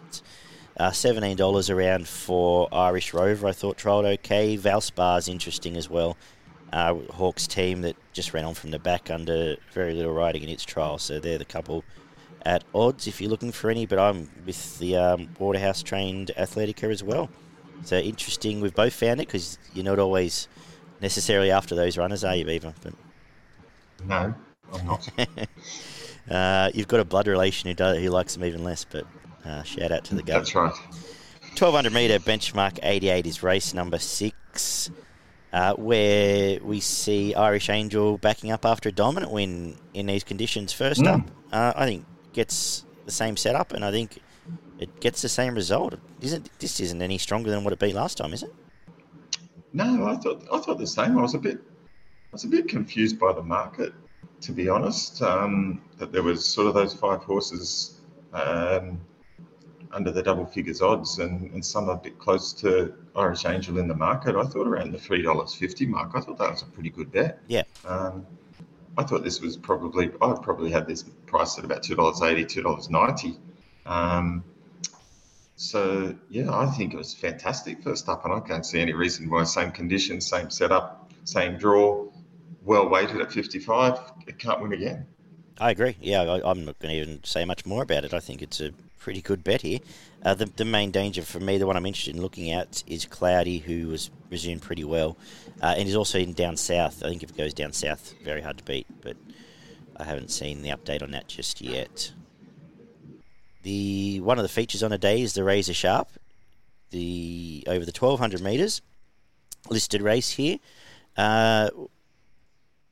Uh, 0.78 0.92
$17 0.92 1.76
around 1.76 2.08
for 2.08 2.74
Irish 2.74 3.14
Rover. 3.14 3.48
I 3.48 3.52
thought 3.52 3.78
trialled 3.78 4.06
okay. 4.06 4.56
Valspar's 4.58 5.28
interesting 5.28 5.76
as 5.76 5.90
well. 5.90 6.16
Uh, 6.72 6.96
Hawks 7.12 7.48
team 7.48 7.82
that 7.82 7.96
just 8.14 8.34
ran 8.34 8.46
on 8.46 8.54
from 8.54 8.72
the 8.72 8.80
back 8.80 9.10
under 9.10 9.58
very 9.74 9.94
little 9.94 10.14
riding 10.14 10.44
in 10.44 10.50
its 10.50 10.64
trial, 10.64 10.98
so 10.98 11.20
they're 11.20 11.38
the 11.38 11.46
couple 11.46 11.84
at 12.46 12.64
odds 12.74 13.08
if 13.08 13.20
you're 13.20 13.30
looking 13.30 13.52
for 13.52 13.70
any. 13.70 13.86
But 13.86 14.00
I'm 14.00 14.30
with 14.46 14.78
the 14.80 14.96
um, 14.98 15.30
Waterhouse 15.40 15.82
trained 15.82 16.32
Athletica 16.38 16.92
as 16.92 17.04
well. 17.04 17.30
So 17.84 17.98
interesting. 17.98 18.62
We've 18.62 18.76
both 18.76 18.94
found 18.94 19.22
it 19.22 19.28
because 19.28 19.58
you're 19.74 19.86
not 19.86 20.00
always 20.00 20.48
necessarily 21.02 21.52
after 21.52 21.76
those 21.76 21.98
runners, 21.98 22.24
are 22.24 22.36
you, 22.36 22.46
Beaver? 22.46 22.74
But 22.82 22.94
no, 24.06 24.34
I'm 24.74 24.86
not. 24.86 25.10
uh, 26.30 26.72
you've 26.74 26.88
got 26.88 27.00
a 27.00 27.06
blood 27.06 27.28
relation 27.28 27.70
who 27.70 27.74
does 27.74 27.98
who 27.98 28.10
likes 28.10 28.34
them 28.34 28.46
even 28.46 28.64
less. 28.64 28.86
But 28.86 29.06
uh, 29.46 29.64
shout 29.64 29.92
out 29.92 30.04
to 30.06 30.16
the 30.16 30.24
guy. 30.24 30.34
That's 30.34 30.56
right. 30.56 30.74
1200 31.58 31.92
metre 31.92 32.20
benchmark 32.20 32.80
88 32.84 33.26
is 33.26 33.44
race 33.44 33.74
number 33.74 33.98
six, 33.98 34.92
uh, 35.52 35.74
where 35.74 36.60
we 36.62 36.80
see 36.80 37.34
Irish 37.34 37.70
Angel 37.70 38.18
backing 38.18 38.52
up 38.52 38.66
after 38.66 38.90
a 38.90 38.92
dominant 38.92 39.32
win 39.32 39.76
in 39.94 40.06
these 40.06 40.24
conditions. 40.24 40.74
First 40.74 41.02
mm. 41.02 41.08
up, 41.08 41.32
uh, 41.52 41.74
I 41.76 41.86
think 41.86 42.06
gets 42.34 42.86
the 43.06 43.12
same 43.12 43.36
setup, 43.38 43.74
and 43.74 43.84
I 43.84 43.92
think 43.92 44.20
it 44.80 45.00
gets 45.00 45.22
the 45.22 45.30
same 45.30 45.56
result. 45.56 45.96
Isn't 46.22 46.50
this 46.60 46.80
isn't 46.80 47.02
any 47.02 47.18
stronger 47.18 47.50
than 47.50 47.64
what 47.64 47.74
it 47.74 47.80
beat 47.80 47.96
last 47.96 48.18
time, 48.18 48.34
is 48.34 48.44
it? 48.44 48.54
No, 49.74 50.08
I 50.08 50.16
thought 50.18 50.44
I 50.52 50.60
thought 50.60 50.78
the 50.78 50.88
same. 50.88 51.18
I 51.18 51.22
was 51.22 51.36
a 51.36 51.40
bit 51.40 51.58
I 51.58 52.34
was 52.34 52.44
a 52.44 52.48
bit 52.48 52.68
confused 52.68 53.20
by 53.20 53.34
the 53.34 53.44
market, 53.44 53.94
to 54.42 54.52
be 54.52 54.70
honest. 54.70 55.22
Um, 55.22 55.82
that 55.98 56.12
there 56.12 56.24
was 56.24 56.46
sort 56.46 56.68
of 56.68 56.74
those 56.74 56.94
five 56.94 57.24
horses 57.24 58.00
um, 58.34 59.00
under 59.92 60.12
the 60.12 60.22
double 60.22 60.46
figures 60.46 60.82
odds, 60.82 61.20
and, 61.20 61.52
and 61.52 61.66
some 61.66 61.90
a 61.90 61.98
bit 61.98 62.20
close 62.20 62.54
to 62.54 62.94
Irish 63.16 63.46
Angel 63.46 63.78
in 63.78 63.88
the 63.88 63.96
market. 63.96 64.36
I 64.36 64.44
thought 64.44 64.68
around 64.68 64.92
the 64.92 65.00
three 65.00 65.22
dollars 65.22 65.54
fifty 65.54 65.86
mark. 65.86 66.12
I 66.16 66.22
thought 66.22 66.38
that 66.38 66.52
was 66.52 66.62
a 66.62 66.66
pretty 66.66 66.90
good 66.90 67.12
bet. 67.12 67.40
Yeah. 67.48 67.64
Um, 67.86 68.26
I 68.98 69.04
thought 69.04 69.24
this 69.24 69.42
was 69.42 69.58
probably 69.58 70.12
I 70.22 70.34
probably 70.42 70.72
had 70.72 70.88
this 70.88 71.04
priced 71.26 71.58
at 71.60 71.66
about 71.66 71.84
two 71.84 71.96
dollars 71.96 72.22
eighty, 72.22 72.46
two 72.46 72.62
dollars 72.62 72.90
ninety. 72.90 73.38
Um, 73.86 74.44
so 75.56 76.16
yeah, 76.30 76.56
I 76.56 76.68
think 76.68 76.94
it 76.94 76.98
was 76.98 77.14
fantastic 77.14 77.84
first 77.84 78.08
up, 78.08 78.24
and 78.26 78.34
I 78.34 78.40
can't 78.40 78.66
see 78.66 78.80
any 78.80 78.94
reason 78.94 79.30
why 79.30 79.44
same 79.44 79.72
conditions, 79.72 80.26
same 80.26 80.50
setup, 80.50 81.12
same 81.26 81.58
draw, 81.58 82.08
well 82.64 82.88
weighted 82.88 83.20
at 83.20 83.32
55, 83.32 84.00
it 84.28 84.38
can't 84.38 84.62
win 84.62 84.74
again. 84.74 85.06
I 85.60 85.72
agree. 85.72 85.98
Yeah, 86.00 86.22
I, 86.22 86.52
am 86.52 86.66
not 86.66 86.80
going 86.80 86.96
to 86.96 87.02
even 87.02 87.24
say 87.24 87.44
much 87.44 87.66
more 87.66 87.84
about 87.84 88.06
it. 88.06 88.14
I 88.14 88.20
think 88.20 88.42
it's 88.42 88.62
a 88.62 88.72
pretty 88.98 89.22
good 89.22 89.44
bet 89.44 89.62
here. 89.62 89.80
Uh, 90.24 90.34
the, 90.34 90.46
the 90.46 90.66
main 90.66 90.92
danger 90.92 91.22
for 91.22 91.40
me, 91.40 91.58
the 91.58 91.68
one 91.68 91.76
I'm 91.76 91.86
interested 91.86 92.16
in 92.16 92.22
looking 92.22 92.52
at, 92.52 92.84
is 92.88 93.06
Cloudy, 93.06 93.60
who 93.60 93.88
was 93.88 94.10
resumed 94.30 94.62
pretty 94.62 94.84
well, 94.84 95.18
uh, 95.62 95.76
and 95.78 95.88
is 95.88 95.96
also 95.96 96.18
in 96.18 96.34
down 96.34 96.56
south. 96.58 97.04
I 97.04 97.10
think 97.10 97.24
if 97.24 97.32
it 97.32 97.38
goes 97.38 97.54
down 97.54 97.74
south, 97.74 98.14
very 98.24 98.42
hard 98.42 98.58
to 98.58 98.64
beat, 98.64 98.88
but 99.02 99.18
I 99.98 100.06
haven't 100.06 100.32
seen 100.32 100.62
the 100.62 100.70
update 100.70 101.04
on 101.04 101.12
that 101.12 101.28
just 101.28 101.62
yet. 101.62 102.14
The 103.64 104.22
one 104.22 104.38
of 104.38 104.44
the 104.44 104.50
features 104.50 104.84
on 104.84 104.94
a 104.94 104.98
day 104.98 105.22
is 105.22 105.34
the 105.34 105.44
Razor 105.44 105.74
Sharp, 105.74 106.08
the 106.92 107.66
over 107.68 107.86
the 107.86 107.92
1200 107.92 108.42
meters 108.42 108.82
listed 109.70 110.02
race 110.02 110.32
here. 110.32 110.60
Uh, 111.18 111.70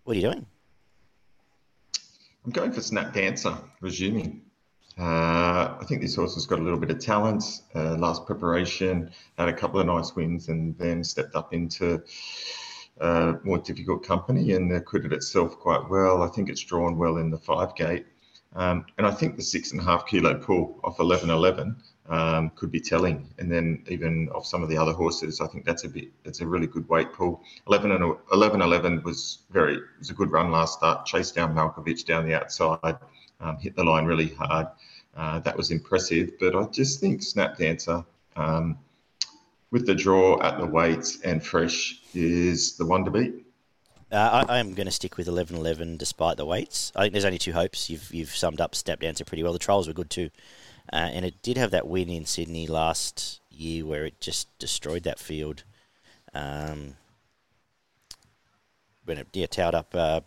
what 0.04 0.14
are 0.16 0.20
you 0.20 0.30
doing? 0.30 0.46
I'm 2.48 2.54
going 2.54 2.72
for 2.72 2.80
Snap 2.80 3.14
Dancer, 3.14 3.58
resuming. 3.82 4.42
Uh, 4.98 5.76
I 5.82 5.84
think 5.86 6.02
this 6.02 6.16
horse 6.16 6.36
has 6.36 6.46
got 6.46 6.60
a 6.60 6.62
little 6.62 6.80
bit 6.80 6.90
of 6.90 6.98
talent. 6.98 7.44
Uh, 7.76 7.98
last 7.98 8.26
preparation 8.26 9.12
had 9.38 9.50
a 9.50 9.54
couple 9.54 9.82
of 9.82 9.86
nice 9.86 10.16
wins 10.16 10.48
and 10.48 10.74
then 10.78 11.04
stepped 11.04 11.36
up 11.36 11.54
into 11.54 12.02
uh, 13.02 13.34
more 13.44 13.58
difficult 13.58 14.08
company 14.08 14.54
and 14.54 14.72
acquitted 14.72 15.12
itself 15.12 15.60
quite 15.60 15.90
well. 15.90 16.24
I 16.24 16.30
think 16.30 16.50
it's 16.50 16.62
drawn 16.62 16.98
well 16.98 17.18
in 17.18 17.32
the 17.32 17.38
five 17.38 17.76
gate. 17.76 18.06
Um, 18.56 18.86
and 18.98 19.06
I 19.06 19.12
think 19.12 19.36
the 19.36 19.44
six 19.44 19.72
and 19.72 19.82
a 19.82 19.84
half 19.84 20.08
kilo 20.08 20.34
pull 20.36 20.80
off 20.84 21.00
1111 21.00 21.76
um, 22.10 22.50
could 22.56 22.72
be 22.72 22.80
telling. 22.80 23.28
And 23.38 23.52
then 23.52 23.84
even 23.88 24.30
off 24.30 24.46
some 24.46 24.64
of 24.64 24.70
the 24.70 24.78
other 24.78 24.94
horses, 24.94 25.42
I 25.42 25.48
think 25.48 25.66
that's 25.66 25.84
a 25.84 25.90
bit, 25.90 26.10
that's 26.24 26.42
a 26.42 26.48
really 26.48 26.68
good 26.68 26.88
weight 26.90 27.14
pull. 27.14 27.42
11 27.68 27.92
and 27.92 28.16
11 28.32 28.62
11 28.62 29.04
was 29.04 29.40
very, 29.52 29.80
was 30.00 30.10
a 30.10 30.14
good 30.14 30.32
run 30.32 30.52
last 30.52 30.80
start. 30.80 31.06
Chased 31.06 31.36
down 31.36 31.54
Malkovich 31.54 32.06
down 32.06 32.26
the 32.26 32.36
outside, 32.36 32.98
um, 33.40 33.58
hit 33.58 33.76
the 33.76 33.84
line 33.84 34.06
really 34.06 34.30
hard. 34.30 34.68
Uh, 35.16 35.40
that 35.40 35.58
was 35.58 35.72
impressive. 35.72 36.32
But 36.40 36.56
I 36.56 36.64
just 36.66 37.00
think 37.00 37.24
Snap 37.24 37.58
Dancer, 37.58 38.06
um, 38.36 38.78
with 39.72 39.86
the 39.86 39.96
draw 39.96 40.42
at 40.42 40.60
the 40.60 40.66
weights 40.66 41.22
and 41.22 41.44
fresh, 41.44 42.02
is 42.14 42.78
the 42.78 42.86
one 42.86 43.04
to 43.06 43.12
beat. 43.12 43.47
Uh, 44.10 44.46
I, 44.48 44.60
am 44.60 44.74
going 44.74 44.86
to 44.86 44.92
stick 44.92 45.18
with 45.18 45.28
11-11 45.28 45.98
despite 45.98 46.38
the 46.38 46.46
weights. 46.46 46.94
I 46.96 47.02
think 47.02 47.12
there's 47.12 47.26
only 47.26 47.38
two 47.38 47.52
hopes. 47.52 47.90
You've 47.90 48.14
you've 48.14 48.36
summed 48.36 48.62
up 48.62 48.74
Snap 48.74 49.02
Dancer 49.02 49.26
pretty 49.26 49.44
well. 49.44 49.52
The 49.52 49.60
trials 49.60 49.88
were 49.88 49.94
good 49.94 50.10
too, 50.10 50.30
uh, 50.94 50.96
and 51.12 51.26
it 51.26 51.42
did 51.42 51.58
have 51.58 51.72
that 51.72 51.88
win 51.88 52.10
in 52.10 52.26
Sydney 52.26 52.68
last 52.68 53.42
year 53.52 53.86
where 53.86 54.06
it 54.06 54.22
just 54.22 54.48
destroyed 54.60 55.04
that 55.04 55.20
field. 55.20 55.64
Um, 56.34 56.96
when 59.04 59.18
it 59.18 59.28
yeah, 59.34 59.48
towed 59.48 59.76
up 59.76 59.96
uh, 59.96 60.22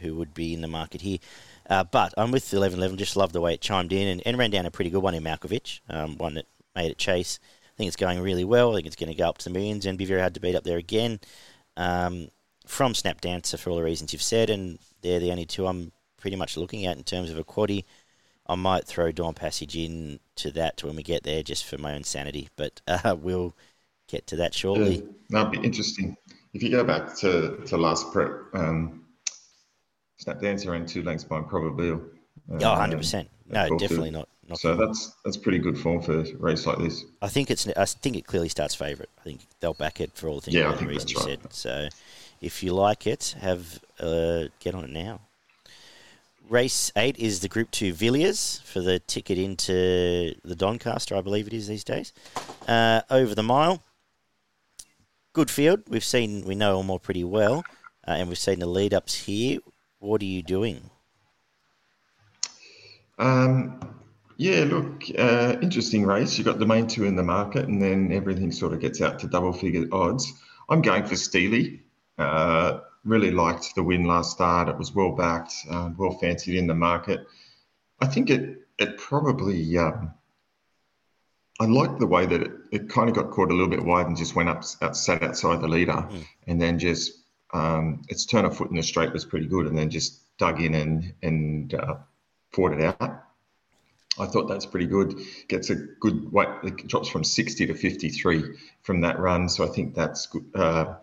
who 0.00 0.14
would 0.14 0.34
be 0.34 0.54
in 0.54 0.60
the 0.60 0.68
market 0.68 1.00
here. 1.00 1.18
Uh, 1.68 1.84
but 1.84 2.12
I'm 2.18 2.30
with 2.30 2.44
11-11. 2.44 2.96
Just 2.96 3.16
love 3.16 3.32
the 3.32 3.40
way 3.40 3.54
it 3.54 3.60
chimed 3.60 3.92
in 3.92 4.06
and, 4.08 4.22
and 4.26 4.36
ran 4.36 4.50
down 4.50 4.66
a 4.66 4.70
pretty 4.70 4.90
good 4.90 5.02
one 5.02 5.14
in 5.14 5.22
Malkovich, 5.22 5.80
um, 5.88 6.18
one 6.18 6.34
that 6.34 6.46
made 6.76 6.90
it 6.90 6.98
chase. 6.98 7.38
I 7.42 7.76
think 7.78 7.88
it's 7.88 7.96
going 7.96 8.20
really 8.20 8.44
well. 8.44 8.72
I 8.72 8.74
think 8.74 8.86
it's 8.86 8.96
going 8.96 9.10
to 9.10 9.18
go 9.18 9.28
up 9.28 9.38
to 9.38 9.44
the 9.44 9.50
millions 9.50 9.86
and 9.86 9.96
be 9.96 10.04
very 10.04 10.20
hard 10.20 10.34
to 10.34 10.40
beat 10.40 10.54
up 10.54 10.64
there 10.64 10.76
again. 10.76 11.20
Um, 11.76 12.28
from 12.72 12.94
Snap 12.94 13.20
Dancer 13.20 13.58
for 13.58 13.68
all 13.68 13.76
the 13.76 13.82
reasons 13.82 14.14
you've 14.14 14.22
said, 14.22 14.48
and 14.48 14.78
they're 15.02 15.20
the 15.20 15.30
only 15.30 15.44
two 15.44 15.66
I'm 15.66 15.92
pretty 16.16 16.36
much 16.36 16.56
looking 16.56 16.86
at 16.86 16.96
in 16.96 17.04
terms 17.04 17.30
of 17.30 17.38
a 17.38 17.44
quaddy. 17.44 17.84
I 18.46 18.54
might 18.54 18.86
throw 18.86 19.12
Dawn 19.12 19.34
Passage 19.34 19.76
in 19.76 20.20
to 20.36 20.50
that 20.52 20.82
when 20.82 20.96
we 20.96 21.02
get 21.02 21.22
there, 21.22 21.42
just 21.42 21.66
for 21.66 21.76
my 21.76 21.94
own 21.94 22.02
sanity. 22.02 22.48
But 22.56 22.80
uh, 22.88 23.14
we'll 23.18 23.54
get 24.08 24.26
to 24.28 24.36
that 24.36 24.54
shortly. 24.54 24.96
Yeah, 24.96 25.02
that'd 25.44 25.60
be 25.60 25.66
interesting. 25.66 26.16
If 26.54 26.62
you 26.62 26.70
go 26.70 26.82
back 26.82 27.14
to, 27.16 27.58
to 27.66 27.76
last 27.76 28.10
prep, 28.10 28.30
um, 28.54 29.04
Snap 30.16 30.40
Dancer 30.40 30.72
and 30.74 30.88
two 30.88 31.02
lengths 31.02 31.24
behind 31.24 31.48
Probably. 31.48 31.90
Um, 31.90 32.10
oh, 32.50 32.56
100%. 32.58 33.26
No, 33.48 33.76
definitely 33.76 34.10
not. 34.10 34.28
not 34.48 34.58
so 34.58 34.74
that's 34.76 35.12
that's 35.24 35.36
pretty 35.36 35.58
good 35.58 35.76
form 35.78 36.00
for 36.00 36.20
a 36.20 36.34
race 36.36 36.66
like 36.66 36.78
this. 36.78 37.04
I 37.20 37.28
think 37.28 37.50
it's. 37.50 37.68
I 37.68 37.84
think 37.84 38.16
it 38.16 38.26
clearly 38.26 38.48
starts 38.48 38.74
favourite. 38.74 39.10
I 39.20 39.22
think 39.24 39.40
they'll 39.60 39.74
back 39.74 40.00
it 40.00 40.12
for 40.14 40.28
all 40.28 40.36
the 40.36 40.40
things 40.42 40.54
yeah, 40.54 40.72
the 40.74 40.86
reasons 40.86 41.12
you 41.12 41.18
right. 41.18 41.38
said. 41.42 41.52
So, 41.52 41.88
if 42.42 42.62
you 42.62 42.74
like 42.74 43.06
it, 43.06 43.36
have 43.40 43.80
uh, 44.00 44.44
get 44.60 44.74
on 44.74 44.84
it 44.84 44.90
now. 44.90 45.20
Race 46.50 46.92
eight 46.96 47.16
is 47.18 47.40
the 47.40 47.48
Group 47.48 47.70
Two 47.70 47.94
Villiers 47.94 48.60
for 48.64 48.80
the 48.80 48.98
ticket 48.98 49.38
into 49.38 50.34
the 50.44 50.56
Doncaster, 50.56 51.16
I 51.16 51.22
believe 51.22 51.46
it 51.46 51.54
is 51.54 51.68
these 51.68 51.84
days. 51.84 52.12
Uh, 52.68 53.00
over 53.08 53.34
the 53.34 53.42
mile, 53.42 53.82
good 55.32 55.50
field. 55.50 55.84
We've 55.88 56.04
seen, 56.04 56.44
we 56.44 56.54
know 56.54 56.82
all 56.82 56.98
pretty 56.98 57.24
well, 57.24 57.64
uh, 58.06 58.12
and 58.12 58.28
we've 58.28 58.36
seen 58.36 58.58
the 58.58 58.66
lead 58.66 58.92
ups 58.92 59.14
here. 59.14 59.60
What 60.00 60.20
are 60.20 60.26
you 60.26 60.42
doing? 60.42 60.90
Um, 63.18 63.94
yeah, 64.36 64.64
look, 64.64 65.04
uh, 65.16 65.56
interesting 65.62 66.04
race. 66.04 66.36
You've 66.36 66.48
got 66.48 66.58
the 66.58 66.66
main 66.66 66.88
two 66.88 67.04
in 67.04 67.14
the 67.14 67.22
market, 67.22 67.68
and 67.68 67.80
then 67.80 68.12
everything 68.12 68.50
sort 68.50 68.72
of 68.72 68.80
gets 68.80 69.00
out 69.00 69.20
to 69.20 69.28
double 69.28 69.52
figure 69.52 69.86
odds. 69.92 70.32
I'm 70.68 70.82
going 70.82 71.04
for 71.04 71.16
Steely. 71.16 71.82
Uh, 72.18 72.80
really 73.04 73.30
liked 73.30 73.74
the 73.74 73.82
win 73.82 74.04
last 74.04 74.32
start. 74.32 74.68
It 74.68 74.78
was 74.78 74.94
well 74.94 75.12
backed, 75.12 75.54
uh, 75.70 75.90
well 75.96 76.18
fancied 76.18 76.56
in 76.56 76.66
the 76.66 76.74
market. 76.74 77.26
I 78.00 78.06
think 78.06 78.30
it 78.30 78.66
it 78.78 78.98
probably. 78.98 79.78
Um, 79.78 80.14
I 81.60 81.66
liked 81.66 82.00
the 82.00 82.06
way 82.06 82.26
that 82.26 82.42
it, 82.42 82.52
it 82.72 82.88
kind 82.88 83.08
of 83.08 83.14
got 83.14 83.30
caught 83.30 83.50
a 83.50 83.54
little 83.54 83.68
bit 83.68 83.84
wide 83.84 84.06
and 84.06 84.16
just 84.16 84.34
went 84.34 84.48
up, 84.48 84.64
out, 84.80 84.96
sat 84.96 85.22
outside 85.22 85.60
the 85.60 85.68
leader, 85.68 85.92
mm. 85.92 86.24
and 86.46 86.60
then 86.60 86.78
just 86.78 87.12
um, 87.52 88.02
its 88.08 88.24
turn 88.24 88.44
of 88.44 88.56
foot 88.56 88.70
in 88.70 88.76
the 88.76 88.82
straight 88.82 89.12
was 89.12 89.24
pretty 89.24 89.46
good, 89.46 89.66
and 89.66 89.76
then 89.76 89.90
just 89.90 90.20
dug 90.38 90.60
in 90.60 90.74
and 90.74 91.12
and 91.22 91.74
uh, 91.74 91.96
fought 92.50 92.72
it 92.72 92.82
out. 92.82 93.24
I 94.18 94.26
thought 94.26 94.48
that's 94.48 94.66
pretty 94.66 94.86
good. 94.86 95.14
Gets 95.48 95.70
a 95.70 95.76
good 95.76 96.30
weight. 96.32 96.48
It 96.64 96.86
drops 96.86 97.08
from 97.08 97.24
60 97.24 97.66
to 97.66 97.74
53 97.74 98.42
from 98.82 99.00
that 99.00 99.18
run, 99.18 99.48
so 99.48 99.64
I 99.64 99.68
think 99.68 99.94
that's 99.94 100.26
good. 100.26 100.44
Uh, 100.54 100.96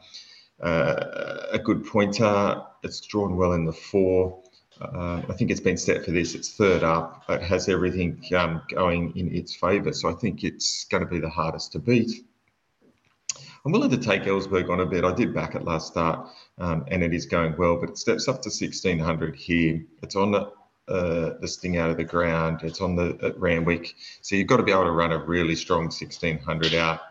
uh, 0.62 1.48
a 1.51 1.60
good 1.60 1.86
pointer. 1.86 2.62
It's 2.84 3.01
drawn 3.01 3.36
well 3.36 3.54
in 3.54 3.66
the 3.66 3.74
four. 3.74 4.42
Uh, 4.82 5.22
I 5.28 5.34
think 5.34 5.51
it's 5.51 5.60
been 5.60 5.78
set 5.78 6.06
for 6.06 6.12
this. 6.12 6.36
It's 6.36 6.51
third 6.51 6.84
up. 6.84 7.24
It 7.28 7.42
has 7.42 7.68
everything 7.68 8.24
um, 8.36 8.62
going 8.70 9.16
in 9.18 9.36
its 9.36 9.54
favour. 9.56 9.92
So 9.94 10.10
I 10.10 10.13
think 10.13 10.44
it's 10.44 10.86
going 10.86 11.04
to 11.04 11.10
be 11.10 11.20
the 11.20 11.30
hardest 11.30 11.74
to 11.74 11.80
beat. 11.80 12.25
I'm 13.66 13.74
willing 13.74 13.89
to 13.89 13.98
take 13.98 14.24
Ellsberg 14.24 14.70
on 14.70 14.80
a 14.80 14.86
bit. 14.86 15.04
I 15.04 15.13
did 15.13 15.34
back 15.34 15.56
it 15.56 15.66
last 15.66 15.88
start, 15.88 16.30
um, 16.60 16.86
and 16.88 17.04
it 17.04 17.13
is 17.13 17.25
going 17.25 17.58
well, 17.58 17.78
but 17.78 17.89
it 17.89 17.98
steps 17.98 18.30
up 18.30 18.42
to 18.44 18.50
1600 18.50 19.36
here. 19.36 19.84
It's 20.01 20.16
on 20.16 20.32
the, 20.32 20.51
uh, 20.88 21.38
this 21.42 21.58
thing 21.58 21.78
out 21.78 21.89
of 21.89 21.98
the 21.98 22.06
ground. 22.06 22.62
It's 22.63 22.80
on 22.80 22.96
the 22.96 23.18
at 23.22 23.38
Randwick, 23.38 23.96
so 24.22 24.38
you've 24.38 24.48
got 24.48 24.58
to 24.58 24.63
be 24.63 24.72
able 24.72 24.86
to 24.86 24.92
run 24.92 25.12
a 25.12 25.18
really 25.18 25.56
strong 25.56 25.84
1600 25.84 26.74
out. 26.74 27.01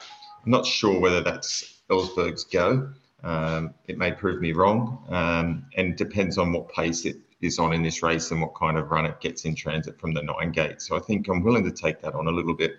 I'm 0.44 0.50
not 0.50 0.64
sure 0.64 0.98
whether 0.98 1.20
that's 1.20 1.80
Ellsberg's 1.90 2.44
go. 2.44 2.94
Um, 3.22 3.74
it 3.86 3.98
may 3.98 4.12
prove 4.12 4.40
me 4.40 4.52
wrong, 4.52 5.04
um, 5.08 5.66
and 5.76 5.96
depends 5.96 6.38
on 6.38 6.52
what 6.52 6.68
pace 6.72 7.04
it 7.04 7.16
is 7.40 7.58
on 7.58 7.72
in 7.72 7.82
this 7.82 8.02
race 8.02 8.30
and 8.30 8.40
what 8.40 8.54
kind 8.54 8.76
of 8.76 8.90
run 8.90 9.06
it 9.06 9.20
gets 9.20 9.44
in 9.44 9.54
transit 9.54 9.98
from 10.00 10.12
the 10.12 10.22
nine 10.22 10.52
gate. 10.52 10.80
So 10.82 10.96
I 10.96 11.00
think 11.00 11.28
I'm 11.28 11.42
willing 11.42 11.64
to 11.64 11.70
take 11.70 12.00
that 12.02 12.14
on 12.14 12.26
a 12.26 12.30
little 12.30 12.54
bit 12.54 12.76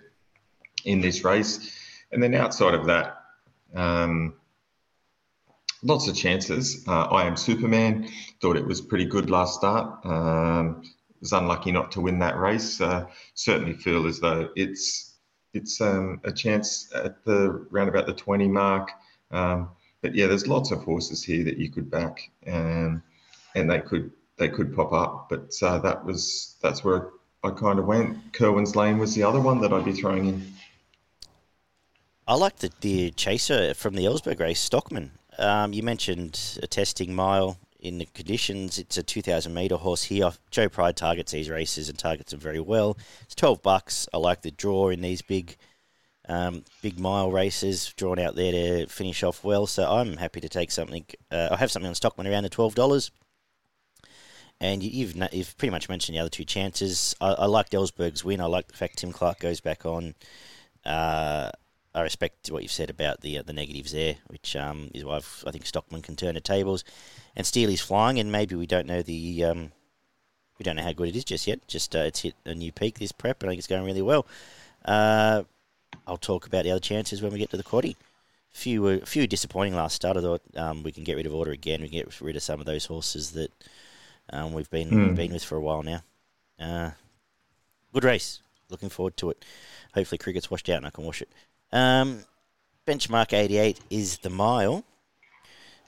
in 0.84 1.00
this 1.00 1.24
race. 1.24 1.76
And 2.12 2.22
then 2.22 2.34
outside 2.34 2.74
of 2.74 2.86
that, 2.86 3.22
um, 3.74 4.34
lots 5.82 6.08
of 6.08 6.16
chances. 6.16 6.84
Uh, 6.86 7.04
I 7.04 7.26
am 7.26 7.36
Superman. 7.36 8.08
Thought 8.40 8.56
it 8.56 8.66
was 8.66 8.80
pretty 8.80 9.04
good 9.06 9.30
last 9.30 9.54
start. 9.54 10.04
Um, 10.04 10.82
was 11.20 11.32
unlucky 11.32 11.70
not 11.70 11.92
to 11.92 12.00
win 12.00 12.18
that 12.20 12.38
race. 12.38 12.80
Uh, 12.80 13.06
certainly 13.34 13.74
feel 13.74 14.06
as 14.06 14.20
though 14.20 14.48
it's 14.56 15.14
it's 15.52 15.80
um, 15.80 16.20
a 16.24 16.32
chance 16.32 16.90
at 16.94 17.24
the 17.24 17.66
round 17.70 17.88
about 17.88 18.06
the 18.06 18.12
20 18.12 18.46
mark. 18.48 18.90
Um, 19.32 19.70
but 20.02 20.14
yeah, 20.14 20.26
there's 20.26 20.46
lots 20.46 20.70
of 20.70 20.82
horses 20.82 21.22
here 21.22 21.44
that 21.44 21.58
you 21.58 21.70
could 21.70 21.90
back, 21.90 22.30
um, 22.46 23.02
and 23.54 23.70
they 23.70 23.80
could 23.80 24.10
they 24.38 24.48
could 24.48 24.74
pop 24.74 24.92
up. 24.92 25.28
But 25.28 25.54
uh, 25.62 25.78
that 25.78 26.04
was 26.04 26.56
that's 26.62 26.84
where 26.84 27.10
I 27.42 27.50
kind 27.50 27.78
of 27.78 27.86
went. 27.86 28.32
Kerwin's 28.32 28.76
Lane 28.76 28.98
was 28.98 29.14
the 29.14 29.22
other 29.22 29.40
one 29.40 29.60
that 29.60 29.72
I'd 29.72 29.84
be 29.84 29.92
throwing 29.92 30.26
in. 30.26 30.52
I 32.26 32.34
like 32.34 32.56
the 32.58 32.68
deer 32.80 33.10
chaser 33.10 33.74
from 33.74 33.94
the 33.94 34.04
Ellsberg 34.04 34.38
race, 34.38 34.60
Stockman. 34.60 35.12
Um, 35.38 35.72
you 35.72 35.82
mentioned 35.82 36.58
a 36.62 36.66
testing 36.66 37.14
mile 37.14 37.58
in 37.80 37.98
the 37.98 38.06
conditions. 38.14 38.78
It's 38.78 38.98
a 38.98 39.02
2,000 39.02 39.52
metre 39.52 39.76
horse 39.76 40.04
here. 40.04 40.30
Joe 40.50 40.68
Pride 40.68 40.96
targets 40.96 41.32
these 41.32 41.50
races 41.50 41.88
and 41.88 41.98
targets 41.98 42.30
them 42.30 42.40
very 42.40 42.60
well. 42.60 42.96
It's 43.22 43.34
12 43.34 43.62
bucks. 43.62 44.08
I 44.12 44.18
like 44.18 44.42
the 44.42 44.50
draw 44.50 44.90
in 44.90 45.00
these 45.00 45.22
big 45.22 45.56
um, 46.28 46.64
big 46.82 46.98
mile 46.98 47.30
races 47.30 47.92
drawn 47.96 48.18
out 48.18 48.36
there 48.36 48.52
to 48.52 48.86
finish 48.86 49.22
off 49.22 49.42
well. 49.44 49.66
So 49.66 49.90
I'm 49.90 50.16
happy 50.16 50.40
to 50.40 50.48
take 50.48 50.70
something. 50.70 51.04
Uh, 51.30 51.48
I 51.50 51.56
have 51.56 51.70
something 51.70 51.88
on 51.88 51.94
Stockman 51.94 52.26
around 52.26 52.44
the 52.44 52.50
twelve 52.50 52.74
dollars. 52.74 53.10
And 54.62 54.82
you, 54.82 55.06
have 55.06 55.32
you've 55.32 55.56
pretty 55.56 55.70
much 55.70 55.88
mentioned 55.88 56.16
the 56.16 56.20
other 56.20 56.28
two 56.28 56.44
chances. 56.44 57.16
I, 57.18 57.32
I 57.32 57.46
like 57.46 57.70
Ellsberg's 57.70 58.24
win. 58.24 58.42
I 58.42 58.44
like 58.44 58.68
the 58.68 58.76
fact 58.76 58.98
Tim 58.98 59.10
Clark 59.10 59.38
goes 59.38 59.58
back 59.60 59.86
on. 59.86 60.14
Uh, 60.84 61.50
I 61.94 62.02
respect 62.02 62.48
what 62.50 62.62
you've 62.62 62.70
said 62.70 62.90
about 62.90 63.22
the 63.22 63.38
uh, 63.38 63.42
the 63.42 63.52
negatives 63.52 63.92
there, 63.92 64.16
which 64.26 64.54
um, 64.56 64.90
is 64.94 65.04
why 65.04 65.16
I've, 65.16 65.44
i 65.46 65.50
think 65.50 65.66
Stockman 65.66 66.02
can 66.02 66.14
turn 66.14 66.34
the 66.34 66.40
tables. 66.40 66.84
And 67.34 67.46
Steely's 67.46 67.80
flying, 67.80 68.18
and 68.18 68.30
maybe 68.30 68.54
we 68.54 68.66
don't 68.66 68.86
know 68.86 69.02
the 69.02 69.44
um, 69.44 69.72
we 70.58 70.64
don't 70.64 70.76
know 70.76 70.82
how 70.82 70.92
good 70.92 71.08
it 71.08 71.16
is 71.16 71.24
just 71.24 71.46
yet. 71.46 71.66
Just 71.66 71.96
uh, 71.96 72.00
it's 72.00 72.20
hit 72.20 72.34
a 72.44 72.54
new 72.54 72.70
peak 72.70 72.98
this 72.98 73.12
prep, 73.12 73.42
and 73.42 73.48
I 73.48 73.52
think 73.52 73.58
it's 73.60 73.66
going 73.66 73.84
really 73.84 74.02
well. 74.02 74.26
Uh, 74.84 75.44
I'll 76.06 76.16
talk 76.16 76.46
about 76.46 76.64
the 76.64 76.70
other 76.70 76.80
chances 76.80 77.22
when 77.22 77.32
we 77.32 77.38
get 77.38 77.50
to 77.50 77.56
the 77.56 77.62
quaddy. 77.62 77.96
Few 78.50 78.88
a 78.88 79.06
few 79.06 79.26
disappointing 79.26 79.74
last 79.74 79.94
start. 79.94 80.16
I 80.16 80.20
thought 80.20 80.42
um, 80.56 80.82
we 80.82 80.90
can 80.90 81.04
get 81.04 81.16
rid 81.16 81.26
of 81.26 81.34
order 81.34 81.52
again. 81.52 81.82
We 81.82 81.88
can 81.88 81.98
get 81.98 82.20
rid 82.20 82.36
of 82.36 82.42
some 82.42 82.58
of 82.58 82.66
those 82.66 82.86
horses 82.86 83.30
that 83.32 83.52
um, 84.30 84.52
we've 84.52 84.70
been 84.70 84.90
mm. 84.90 85.14
been 85.14 85.32
with 85.32 85.44
for 85.44 85.56
a 85.56 85.60
while 85.60 85.82
now. 85.82 86.02
Uh, 86.58 86.90
good 87.92 88.04
race. 88.04 88.40
Looking 88.68 88.88
forward 88.88 89.16
to 89.18 89.30
it. 89.30 89.44
Hopefully, 89.94 90.18
cricket's 90.18 90.50
washed 90.50 90.68
out 90.68 90.78
and 90.78 90.86
I 90.86 90.90
can 90.90 91.04
wash 91.04 91.22
it. 91.22 91.28
Um, 91.72 92.24
benchmark 92.86 93.32
88 93.32 93.80
is 93.90 94.18
the 94.18 94.30
mile. 94.30 94.84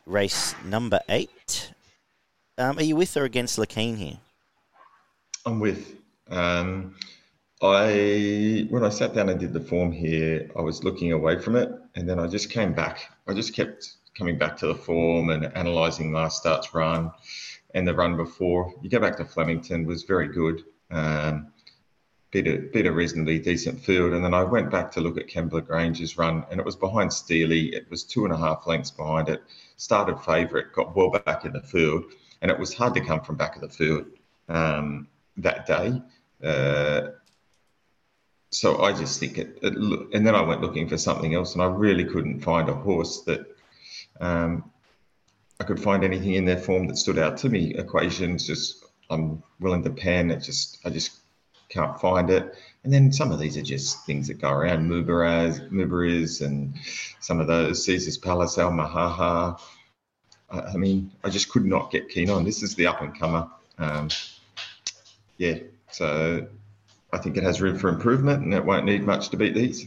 Race 0.07 0.55
number 0.65 1.01
eight. 1.09 1.73
Um, 2.59 2.79
are 2.79 2.83
you 2.83 2.97
with 2.97 3.17
or 3.17 3.25
against 3.25 3.59
Lakeen 3.59 3.97
here? 3.97 4.19
I'm 5.47 5.61
with. 5.61 5.97
Um, 6.29 6.95
I 7.63 8.67
when 8.71 8.85
I 8.85 8.89
sat 8.89 9.15
down 9.15 9.29
and 9.29 9.39
did 9.39 9.53
the 9.53 9.61
form 9.61 9.93
here, 9.93 10.51
I 10.57 10.63
was 10.63 10.83
looking 10.83 11.13
away 11.13 11.39
from 11.39 11.57
it, 11.57 11.71
and 11.95 12.09
then 12.09 12.19
I 12.19 12.27
just 12.27 12.51
came 12.51 12.73
back. 12.75 13.09
I 13.29 13.35
just 13.35 13.55
kept 13.55 13.95
coming 14.19 14.37
back 14.37 14.57
to 14.59 14.67
the 14.67 14.75
form 14.75 15.31
and 15.31 15.45
analysing 15.45 16.13
last 16.13 16.41
start's 16.41 16.75
run 16.75 17.13
and 17.75 17.87
the 17.87 17.95
run 17.95 18.17
before. 18.17 18.75
You 18.83 18.91
go 18.91 18.99
back 18.99 19.17
to 19.19 19.25
Flemington 19.25 19.87
was 19.87 20.03
very 20.03 20.29
good. 20.29 20.65
Um, 20.91 21.53
bit 22.33 22.49
a 22.49 22.59
bit 22.73 22.87
a 22.87 22.93
reasonably 22.93 23.39
decent 23.39 23.81
field, 23.81 24.13
and 24.13 24.25
then 24.25 24.35
I 24.35 24.43
went 24.43 24.71
back 24.71 24.91
to 24.93 25.01
look 25.01 25.19
at 25.19 25.29
Kembla 25.29 25.65
Grange's 25.65 26.19
run, 26.19 26.45
and 26.51 26.59
it 26.59 26.67
was 26.67 26.77
behind 26.77 27.13
Steely. 27.13 27.75
It 27.75 27.89
was 27.91 28.03
two 28.03 28.25
and 28.25 28.35
a 28.35 28.37
half 28.37 28.67
lengths 28.67 28.91
behind 28.91 29.29
it. 29.29 29.43
Started 29.77 30.19
favourite, 30.21 30.73
got 30.73 30.97
well 30.97 31.11
back 31.11 31.45
in 31.45 31.53
the 31.53 31.63
field, 31.63 32.05
and 32.41 32.51
it 32.51 32.59
was 32.59 32.75
hard 32.75 32.95
to 32.95 33.01
come 33.01 33.21
from 33.21 33.37
back 33.37 33.55
of 33.55 33.63
the 33.63 33.69
field 33.69 34.07
um, 34.49 35.07
that 35.37 35.67
day. 35.67 36.03
Uh, 36.43 37.11
so 38.53 38.83
I 38.83 38.93
just 38.93 39.19
think 39.19 39.39
it, 39.39 39.59
it, 39.63 39.75
and 39.75 40.27
then 40.27 40.35
I 40.35 40.43
went 40.43 40.61
looking 40.61 40.87
for 40.87 40.99
something 40.99 41.35
else, 41.35 41.55
and 41.55 41.63
I 41.63 41.67
really 41.67 42.05
couldn't 42.05 42.41
find 42.41 42.69
a 42.69 42.75
horse 42.75 43.23
that 43.23 43.47
um, 44.21 44.71
I 45.59 45.65
could 45.65 45.81
find 45.81 46.05
anything 46.05 46.35
in 46.35 46.45
their 46.45 46.59
form 46.59 46.87
that 46.89 46.99
stood 46.99 47.19
out 47.19 47.39
to 47.39 47.49
me. 47.49 47.75
Equations, 47.75 48.47
just 48.47 48.85
I'm 49.11 49.43
willing 49.59 49.83
to 49.85 49.91
pan. 49.91 50.31
It 50.31 50.41
just 50.41 50.79
I 50.85 50.91
just 50.91 51.13
can't 51.71 51.99
find 51.99 52.29
it. 52.29 52.55
And 52.85 52.93
then 52.93 53.11
some 53.11 53.33
of 53.33 53.39
these 53.39 53.57
are 53.57 53.63
just 53.63 54.05
things 54.05 54.29
that 54.29 54.41
go 54.41 54.51
around. 54.51 54.91
Mubaraz, 54.91 55.71
Mubariz, 55.71 56.45
and 56.45 56.75
some 57.21 57.41
of 57.41 57.47
those 57.47 57.85
Caesar's 57.87 58.19
Palace, 58.19 58.59
Al 58.59 58.71
Mahaha. 58.71 59.59
I, 60.51 60.61
I, 60.61 60.77
mean, 60.77 61.11
I 61.25 61.31
just 61.31 61.49
could 61.49 61.65
not 61.65 61.91
get 61.91 62.11
keen 62.11 62.29
on. 62.29 62.45
This 62.45 62.63
is 62.63 62.75
the 62.75 62.87
up 62.87 63.01
and 63.01 63.19
comer. 63.19 63.49
Um, 63.79 64.09
yeah, 65.39 65.59
so 65.91 66.47
I 67.13 67.19
think 67.19 67.37
it 67.37 67.43
has 67.43 67.61
room 67.61 67.79
for 67.79 67.89
improvement, 67.91 68.43
and 68.43 68.55
it 68.55 68.65
won't 68.65 68.87
need 68.87 69.05
much 69.05 69.29
to 69.31 69.37
beat 69.37 69.55
these. 69.55 69.87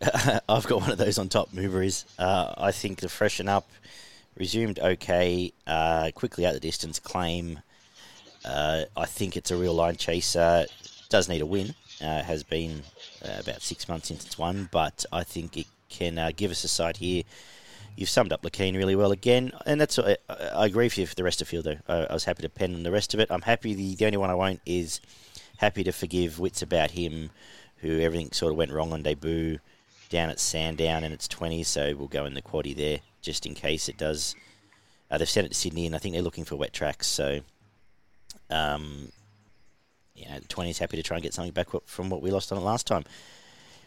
I've 0.48 0.66
got 0.66 0.80
one 0.80 0.92
of 0.92 0.98
those 0.98 1.18
on 1.18 1.28
top 1.28 1.52
movers. 1.52 2.04
Uh, 2.18 2.54
I 2.56 2.70
think 2.70 3.00
the 3.00 3.08
freshen 3.08 3.48
up 3.48 3.68
resumed 4.38 4.78
okay, 4.78 5.52
uh, 5.66 6.10
quickly 6.14 6.46
out 6.46 6.54
the 6.54 6.60
distance 6.60 7.00
claim. 7.00 7.60
Uh, 8.44 8.84
I 8.96 9.06
think 9.06 9.36
it's 9.36 9.50
a 9.50 9.56
real 9.56 9.74
line 9.74 9.96
chaser. 9.96 10.66
Does 11.08 11.28
need 11.28 11.42
a 11.42 11.46
win. 11.46 11.74
Uh, 12.00 12.22
has 12.22 12.44
been 12.44 12.82
uh, 13.22 13.40
about 13.40 13.60
six 13.60 13.88
months 13.88 14.08
since 14.08 14.24
it's 14.24 14.38
won, 14.38 14.68
but 14.72 15.04
I 15.12 15.24
think 15.24 15.56
it 15.58 15.66
can 15.90 16.18
uh, 16.18 16.30
give 16.34 16.50
us 16.50 16.64
a 16.64 16.68
side 16.68 16.96
here. 16.96 17.24
You've 17.96 18.08
summed 18.08 18.32
up 18.32 18.42
Lakeen 18.42 18.76
really 18.76 18.96
well 18.96 19.10
again, 19.10 19.52
and 19.66 19.80
that's 19.80 19.98
I, 19.98 20.16
I 20.28 20.64
agree 20.64 20.86
with 20.86 20.96
you 20.96 21.06
for 21.06 21.14
the 21.16 21.24
rest 21.24 21.42
of 21.42 21.48
the 21.48 21.50
field 21.50 21.64
though. 21.64 21.76
I, 21.88 22.06
I 22.06 22.12
was 22.14 22.24
happy 22.24 22.42
to 22.42 22.48
pen 22.48 22.84
the 22.84 22.92
rest 22.92 23.12
of 23.12 23.20
it. 23.20 23.30
I'm 23.30 23.42
happy. 23.42 23.74
The, 23.74 23.96
the 23.96 24.06
only 24.06 24.16
one 24.16 24.30
I 24.30 24.34
won't 24.34 24.60
is 24.64 25.00
happy 25.60 25.84
to 25.84 25.92
forgive 25.92 26.38
Wits 26.38 26.62
about 26.62 26.92
him, 26.92 27.30
who 27.76 28.00
everything 28.00 28.32
sort 28.32 28.50
of 28.50 28.56
went 28.56 28.72
wrong 28.72 28.94
on 28.94 29.02
debut 29.02 29.58
down 30.08 30.30
at 30.30 30.40
Sandown 30.40 31.04
and 31.04 31.12
it's 31.12 31.28
20, 31.28 31.62
so 31.64 31.94
we'll 31.96 32.08
go 32.08 32.24
in 32.24 32.32
the 32.32 32.40
quaddy 32.40 32.74
there 32.74 33.00
just 33.20 33.44
in 33.44 33.54
case 33.54 33.86
it 33.86 33.98
does. 33.98 34.34
Uh, 35.10 35.18
they've 35.18 35.28
sent 35.28 35.44
it 35.44 35.50
to 35.50 35.54
Sydney, 35.54 35.84
and 35.84 35.94
I 35.94 35.98
think 35.98 36.14
they're 36.14 36.22
looking 36.22 36.46
for 36.46 36.56
wet 36.56 36.72
tracks, 36.72 37.06
so 37.06 37.40
um, 38.48 39.12
yeah, 40.14 40.38
20 40.48 40.70
is 40.70 40.78
happy 40.78 40.96
to 40.96 41.02
try 41.02 41.18
and 41.18 41.22
get 41.22 41.34
something 41.34 41.52
back 41.52 41.68
from 41.84 42.08
what 42.08 42.22
we 42.22 42.30
lost 42.30 42.50
on 42.52 42.58
it 42.58 42.62
last 42.62 42.86
time. 42.86 43.04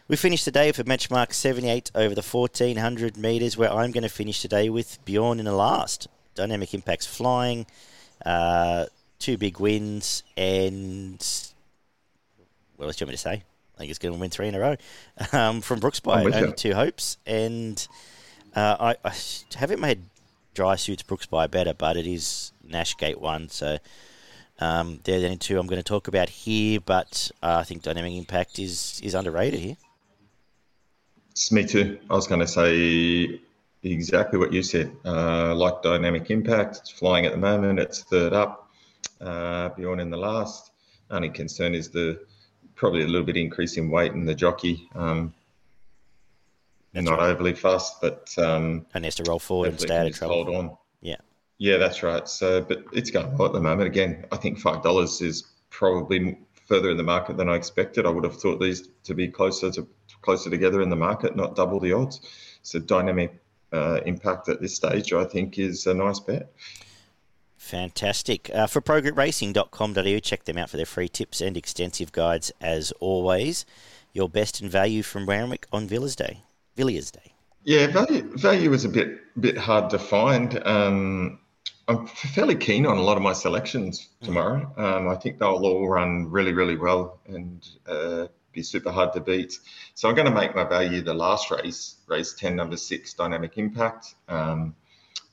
We 0.06 0.16
finished 0.16 0.44
today 0.44 0.66
day 0.66 0.68
with 0.68 0.78
a 0.78 0.84
benchmark 0.84 1.32
78 1.32 1.90
over 1.96 2.14
the 2.14 2.22
1400 2.22 3.16
metres, 3.16 3.56
where 3.56 3.72
I'm 3.72 3.90
going 3.90 4.02
to 4.02 4.08
finish 4.08 4.40
today 4.40 4.68
with 4.68 5.04
Bjorn 5.04 5.40
in 5.40 5.44
the 5.44 5.52
last. 5.52 6.06
Dynamic 6.36 6.72
impacts 6.72 7.06
flying, 7.06 7.66
uh, 8.24 8.86
two 9.18 9.36
big 9.36 9.58
wins, 9.58 10.22
and 10.36 11.53
what 12.76 12.86
else 12.86 12.96
do 12.96 13.02
you 13.02 13.06
want 13.06 13.12
me 13.12 13.16
to 13.16 13.22
say? 13.22 13.42
I 13.74 13.78
think 13.78 13.90
it's 13.90 13.98
going 13.98 14.14
to 14.14 14.20
win 14.20 14.30
three 14.30 14.48
in 14.48 14.54
a 14.54 14.60
row 14.60 14.76
um, 15.32 15.60
from 15.60 15.80
Brooks 15.80 16.00
by 16.00 16.22
only 16.24 16.52
two 16.52 16.74
hopes. 16.74 17.18
And 17.26 17.86
uh, 18.54 18.94
I, 19.04 19.08
I, 19.08 19.14
haven't 19.56 19.80
made 19.80 20.02
dry 20.54 20.76
suits 20.76 21.02
Brooks 21.02 21.26
by 21.26 21.46
better, 21.46 21.74
but 21.74 21.96
it 21.96 22.06
is 22.06 22.52
Nash 22.66 22.96
Gate 22.96 23.20
one, 23.20 23.48
so 23.48 23.78
um, 24.60 25.00
they're 25.04 25.18
the 25.18 25.26
only 25.26 25.38
two 25.38 25.58
I'm 25.58 25.66
going 25.66 25.80
to 25.80 25.82
talk 25.82 26.08
about 26.08 26.28
here. 26.28 26.80
But 26.80 27.30
uh, 27.42 27.56
I 27.60 27.64
think 27.64 27.82
Dynamic 27.82 28.12
Impact 28.12 28.58
is 28.58 29.00
is 29.02 29.14
underrated 29.14 29.60
here. 29.60 29.76
It's 31.32 31.50
me 31.50 31.66
too. 31.66 31.98
I 32.08 32.14
was 32.14 32.28
going 32.28 32.40
to 32.40 32.46
say 32.46 33.40
exactly 33.82 34.38
what 34.38 34.52
you 34.52 34.62
said. 34.62 34.92
Uh, 35.04 35.54
like 35.54 35.82
Dynamic 35.82 36.30
Impact, 36.30 36.76
it's 36.76 36.90
flying 36.90 37.26
at 37.26 37.32
the 37.32 37.38
moment. 37.38 37.80
It's 37.80 38.04
third 38.04 38.32
up, 38.32 38.70
uh, 39.20 39.70
Bjorn 39.70 39.98
in 39.98 40.10
the 40.10 40.16
last. 40.16 40.70
Only 41.10 41.30
concern 41.30 41.74
is 41.74 41.90
the 41.90 42.24
probably 42.74 43.02
a 43.02 43.06
little 43.06 43.26
bit 43.26 43.36
increase 43.36 43.76
in 43.76 43.90
weight 43.90 44.12
in 44.12 44.24
the 44.24 44.34
jockey. 44.34 44.88
Um, 44.94 45.34
not 46.92 47.18
right. 47.18 47.30
overly 47.30 47.54
fast, 47.54 48.00
but 48.00 48.32
um, 48.38 48.86
and 48.94 49.04
has 49.04 49.16
to 49.16 49.24
roll 49.24 49.38
forward 49.38 49.70
and 49.70 49.80
stay 49.80 49.96
out 49.96 50.06
of 50.06 50.14
trouble. 50.14 50.44
Hold 50.44 50.56
on. 50.56 50.76
Yeah. 51.00 51.16
Yeah, 51.58 51.78
that's 51.78 52.02
right. 52.02 52.28
So, 52.28 52.62
but 52.62 52.84
it's 52.92 53.10
going 53.10 53.36
well 53.36 53.48
at 53.48 53.52
the 53.52 53.60
moment. 53.60 53.88
Again, 53.88 54.26
I 54.30 54.36
think 54.36 54.58
five 54.58 54.82
dollars 54.82 55.20
is 55.20 55.44
probably 55.70 56.38
further 56.66 56.90
in 56.90 56.96
the 56.96 57.02
market 57.02 57.36
than 57.36 57.48
I 57.48 57.56
expected. 57.56 58.06
I 58.06 58.10
would 58.10 58.24
have 58.24 58.40
thought 58.40 58.60
these 58.60 58.88
to 59.04 59.14
be 59.14 59.28
closer 59.28 59.70
to 59.72 59.86
closer 60.22 60.50
together 60.50 60.82
in 60.82 60.90
the 60.90 60.96
market, 60.96 61.36
not 61.36 61.56
double 61.56 61.80
the 61.80 61.92
odds. 61.92 62.20
So, 62.62 62.78
dynamic 62.78 63.40
uh, 63.72 64.00
impact 64.06 64.48
at 64.48 64.60
this 64.60 64.74
stage, 64.74 65.12
I 65.12 65.24
think, 65.24 65.58
is 65.58 65.86
a 65.86 65.94
nice 65.94 66.20
bet. 66.20 66.52
Fantastic. 67.64 68.50
Uh, 68.52 68.66
for 68.66 68.82
progroupracing.com.au, 68.82 70.18
check 70.18 70.44
them 70.44 70.58
out 70.58 70.68
for 70.68 70.76
their 70.76 70.84
free 70.84 71.08
tips 71.08 71.40
and 71.40 71.56
extensive 71.56 72.12
guides 72.12 72.52
as 72.60 72.92
always. 73.00 73.64
Your 74.12 74.28
best 74.28 74.60
in 74.60 74.68
value 74.68 75.02
from 75.02 75.26
Randwick 75.26 75.66
on 75.72 75.86
Villas 75.86 76.14
Day. 76.14 76.42
Villiers 76.76 77.10
Day. 77.10 77.32
Yeah, 77.62 77.86
value 77.86 78.36
value 78.36 78.70
is 78.74 78.84
a 78.84 78.90
bit 78.90 79.18
bit 79.40 79.56
hard 79.56 79.88
to 79.90 79.98
find. 79.98 80.60
Um, 80.66 81.38
I'm 81.88 82.06
fairly 82.06 82.54
keen 82.54 82.84
on 82.84 82.98
a 82.98 83.02
lot 83.02 83.16
of 83.16 83.22
my 83.22 83.32
selections 83.32 84.10
tomorrow. 84.22 84.70
Um, 84.76 85.08
I 85.08 85.16
think 85.16 85.38
they'll 85.38 85.64
all 85.64 85.88
run 85.88 86.30
really, 86.30 86.52
really 86.52 86.76
well 86.76 87.20
and 87.26 87.66
uh, 87.86 88.26
be 88.52 88.62
super 88.62 88.92
hard 88.92 89.14
to 89.14 89.20
beat. 89.20 89.58
So 89.94 90.10
I'm 90.10 90.14
going 90.14 90.28
to 90.28 90.34
make 90.34 90.54
my 90.54 90.64
value 90.64 91.00
the 91.00 91.14
last 91.14 91.50
race, 91.50 91.96
race 92.08 92.34
10, 92.34 92.54
number 92.54 92.76
six, 92.76 93.14
Dynamic 93.14 93.56
Impact. 93.56 94.14
Um, 94.28 94.74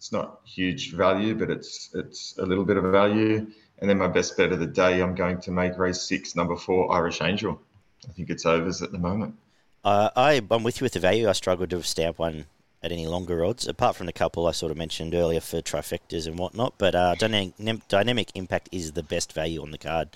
it's 0.02 0.12
not 0.12 0.40
huge 0.46 0.94
value, 0.94 1.36
but 1.36 1.52
it's 1.52 1.92
it's 1.94 2.36
a 2.40 2.44
little 2.44 2.66
bit 2.66 2.76
of 2.76 2.86
value. 2.86 3.46
And 3.78 3.88
then 3.88 4.00
my 4.00 4.08
best 4.08 4.36
bet 4.36 4.52
of 4.52 4.60
the 4.60 4.66
day, 4.66 5.00
I'm 5.00 5.14
going 5.14 5.40
to 5.42 5.52
make 5.52 5.78
race 5.78 6.02
six, 6.02 6.36
number 6.36 6.56
four, 6.56 6.92
Irish 6.92 7.22
Angel. 7.22 7.62
I 8.10 8.12
think 8.14 8.32
it's 8.32 8.48
overs 8.48 8.82
at 8.82 8.92
the 8.92 8.98
moment. 8.98 9.36
Uh, 9.84 10.10
I, 10.16 10.42
I'm 10.50 10.64
with 10.64 10.82
you 10.82 10.86
with 10.86 10.94
the 10.94 11.00
value. 11.00 11.30
I 11.30 11.34
struggled 11.34 11.70
to 11.70 11.84
stamp 11.84 12.18
one 12.18 12.46
at 12.82 12.92
any 12.92 13.06
longer 13.06 13.46
odds, 13.46 13.68
apart 13.68 13.96
from 13.96 14.08
the 14.08 14.12
couple 14.12 14.48
I 14.48 14.54
sort 14.54 14.72
of 14.72 14.78
mentioned 14.80 15.14
earlier 15.14 15.40
for 15.40 15.62
trifectas 15.62 16.26
and 16.26 16.40
whatnot. 16.40 16.74
But 16.80 16.96
uh, 16.96 17.14
dynamic, 17.14 17.88
dynamic 17.88 18.32
impact 18.34 18.70
is 18.72 18.94
the 18.94 19.04
best 19.04 19.34
value 19.34 19.62
on 19.62 19.70
the 19.70 19.78
card, 19.78 20.10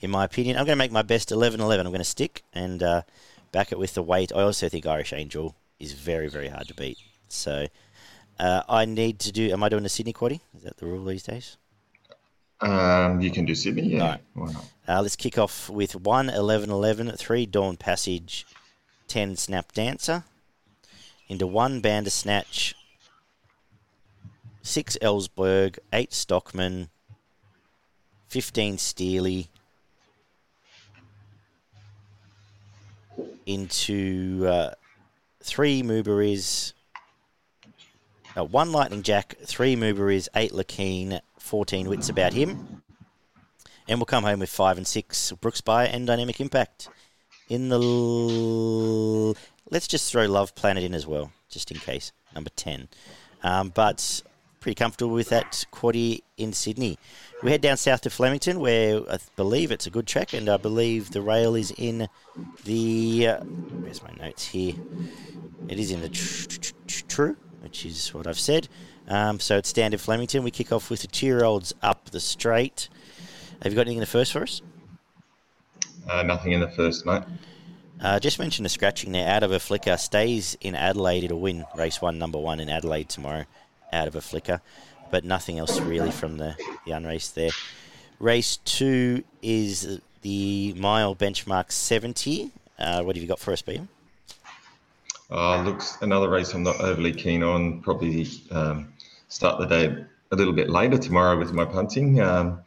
in 0.00 0.10
my 0.10 0.24
opinion. 0.24 0.56
I'm 0.56 0.66
going 0.66 0.76
to 0.76 0.84
make 0.84 0.90
my 0.90 1.02
best 1.02 1.30
11 1.30 1.60
11. 1.60 1.86
I'm 1.86 1.92
going 1.92 2.00
to 2.00 2.04
stick 2.04 2.42
and 2.52 2.82
uh, 2.82 3.02
back 3.52 3.70
it 3.70 3.78
with 3.78 3.94
the 3.94 4.02
weight. 4.02 4.32
I 4.34 4.42
also 4.42 4.68
think 4.68 4.84
Irish 4.84 5.12
Angel 5.12 5.54
is 5.78 5.92
very, 5.92 6.28
very 6.28 6.48
hard 6.48 6.66
to 6.66 6.74
beat. 6.74 6.98
So 7.28 7.68
uh, 8.38 8.62
I 8.68 8.84
need 8.84 9.18
to 9.20 9.32
do. 9.32 9.50
Am 9.50 9.62
I 9.62 9.68
doing 9.68 9.84
a 9.84 9.88
Sydney 9.88 10.12
quaddy? 10.12 10.40
Is 10.56 10.62
that 10.62 10.76
the 10.76 10.86
rule 10.86 11.04
these 11.04 11.22
days? 11.22 11.56
Um, 12.60 13.20
you 13.20 13.30
can 13.30 13.44
do 13.44 13.54
Sydney, 13.54 13.96
yeah. 13.96 14.16
Right. 14.34 14.56
Uh, 14.88 15.02
let's 15.02 15.16
kick 15.16 15.38
off 15.38 15.70
with 15.70 15.94
1 15.94 16.28
11 16.30 16.70
11, 16.70 17.12
3 17.12 17.46
Dawn 17.46 17.76
Passage, 17.76 18.46
10 19.06 19.36
Snap 19.36 19.72
Dancer, 19.72 20.24
into 21.28 21.46
1 21.46 21.80
Bandersnatch, 21.80 22.74
6 24.62 24.98
Ellsberg, 25.00 25.78
8 25.92 26.12
Stockman, 26.12 26.88
15 28.28 28.78
Steely, 28.78 29.48
into 33.46 34.46
uh, 34.46 34.70
3 35.42 35.82
Mubariz, 35.82 36.72
uh, 38.38 38.44
1 38.44 38.72
Lightning 38.72 39.02
Jack, 39.02 39.36
3 39.44 39.76
Mubariz, 39.76 40.28
8 40.34 40.52
Lakeen, 40.52 41.20
14 41.38 41.88
Wits 41.88 42.08
about 42.08 42.32
him. 42.32 42.82
And 43.88 43.98
we'll 43.98 44.06
come 44.06 44.24
home 44.24 44.40
with 44.40 44.50
5 44.50 44.76
and 44.76 44.86
6 44.86 45.32
Brooks 45.40 45.60
By 45.60 45.86
and 45.86 46.06
Dynamic 46.06 46.40
Impact 46.40 46.88
in 47.48 47.68
the. 47.68 47.80
L- 47.80 49.36
let's 49.70 49.88
just 49.88 50.10
throw 50.12 50.26
Love 50.26 50.54
Planet 50.54 50.84
in 50.84 50.94
as 50.94 51.06
well, 51.06 51.32
just 51.48 51.70
in 51.70 51.78
case. 51.78 52.12
Number 52.34 52.50
10. 52.54 52.88
Um, 53.42 53.70
but 53.70 54.22
pretty 54.60 54.74
comfortable 54.74 55.14
with 55.14 55.30
that 55.30 55.64
quaddy 55.72 56.22
in 56.36 56.52
Sydney. 56.52 56.98
We 57.42 57.50
head 57.50 57.60
down 57.60 57.76
south 57.76 58.02
to 58.02 58.10
Flemington, 58.10 58.60
where 58.60 59.00
I 59.10 59.18
believe 59.36 59.70
it's 59.72 59.86
a 59.86 59.90
good 59.90 60.06
track, 60.06 60.34
and 60.34 60.48
I 60.48 60.56
believe 60.56 61.10
the 61.10 61.22
rail 61.22 61.54
is 61.54 61.72
in 61.76 62.08
the. 62.64 63.28
Uh, 63.28 63.40
where's 63.40 64.02
my 64.02 64.10
notes 64.18 64.46
here? 64.46 64.74
It 65.68 65.78
is 65.78 65.90
in 65.90 66.00
the 66.00 66.08
true, 67.08 67.36
which 67.60 67.84
is 67.84 68.12
what 68.14 68.26
I've 68.26 68.38
said. 68.38 68.68
Um, 69.08 69.40
so 69.40 69.56
it's 69.56 69.68
standard 69.68 70.00
Flemington. 70.00 70.42
We 70.42 70.50
kick 70.50 70.72
off 70.72 70.90
with 70.90 71.00
the 71.02 71.06
two 71.06 71.26
year 71.26 71.44
olds 71.44 71.74
up 71.82 72.10
the 72.10 72.20
straight. 72.20 72.88
Have 73.62 73.72
you 73.72 73.76
got 73.76 73.82
anything 73.82 73.98
in 73.98 74.00
the 74.00 74.06
first 74.06 74.32
for 74.32 74.42
us? 74.42 74.62
Uh, 76.08 76.22
nothing 76.22 76.52
in 76.52 76.60
the 76.60 76.68
first, 76.68 77.04
mate. 77.04 77.22
Uh, 78.00 78.18
just 78.20 78.38
mentioned 78.38 78.64
the 78.64 78.70
scratching 78.70 79.12
there. 79.12 79.28
Out 79.28 79.42
of 79.42 79.50
a 79.50 79.58
flicker 79.58 79.96
stays 79.96 80.56
in 80.60 80.74
Adelaide. 80.74 81.24
It'll 81.24 81.40
win 81.40 81.64
race 81.76 82.00
one, 82.00 82.18
number 82.18 82.38
one 82.38 82.60
in 82.60 82.68
Adelaide 82.68 83.08
tomorrow. 83.08 83.44
Out 83.92 84.06
of 84.06 84.14
a 84.14 84.20
flicker, 84.20 84.60
but 85.10 85.24
nothing 85.24 85.58
else 85.58 85.80
really 85.80 86.10
from 86.10 86.36
the 86.36 86.54
the 86.84 86.92
unrace 86.92 87.32
there. 87.32 87.50
Race 88.20 88.58
two 88.58 89.24
is 89.42 90.00
the 90.22 90.74
mile 90.76 91.16
benchmark 91.16 91.72
seventy. 91.72 92.52
Uh, 92.78 93.02
what 93.02 93.16
have 93.16 93.22
you 93.22 93.28
got 93.28 93.40
for 93.40 93.52
us, 93.52 93.62
Beam? 93.62 93.88
Uh, 95.30 95.62
looks 95.62 95.98
another 96.00 96.28
race 96.28 96.54
I'm 96.54 96.62
not 96.62 96.80
overly 96.80 97.12
keen 97.12 97.42
on. 97.42 97.82
Probably 97.82 98.26
um, 98.50 98.92
start 99.28 99.58
the 99.58 99.66
day 99.66 100.04
a 100.30 100.36
little 100.36 100.54
bit 100.54 100.70
later 100.70 100.98
tomorrow 100.98 101.38
with 101.38 101.52
my 101.52 101.64
punting. 101.64 102.20
Um, 102.20 102.62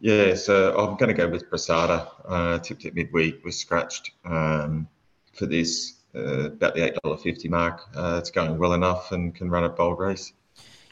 yeah, 0.00 0.34
so 0.34 0.76
I'm 0.78 0.96
going 0.96 1.08
to 1.08 1.14
go 1.14 1.28
with 1.28 1.50
Brasada. 1.50 2.08
Uh, 2.24 2.58
tipped 2.60 2.84
it 2.84 2.94
midweek, 2.94 3.44
was 3.44 3.56
scratched 3.56 4.12
um, 4.24 4.86
for 5.32 5.46
this 5.46 5.94
uh, 6.14 6.46
about 6.52 6.74
the 6.74 6.84
eight 6.84 6.94
dollar 7.02 7.16
fifty 7.16 7.48
mark. 7.48 7.80
Uh, 7.96 8.16
it's 8.18 8.30
going 8.30 8.58
well 8.58 8.74
enough 8.74 9.10
and 9.10 9.34
can 9.34 9.50
run 9.50 9.64
a 9.64 9.68
bold 9.68 9.98
race. 9.98 10.32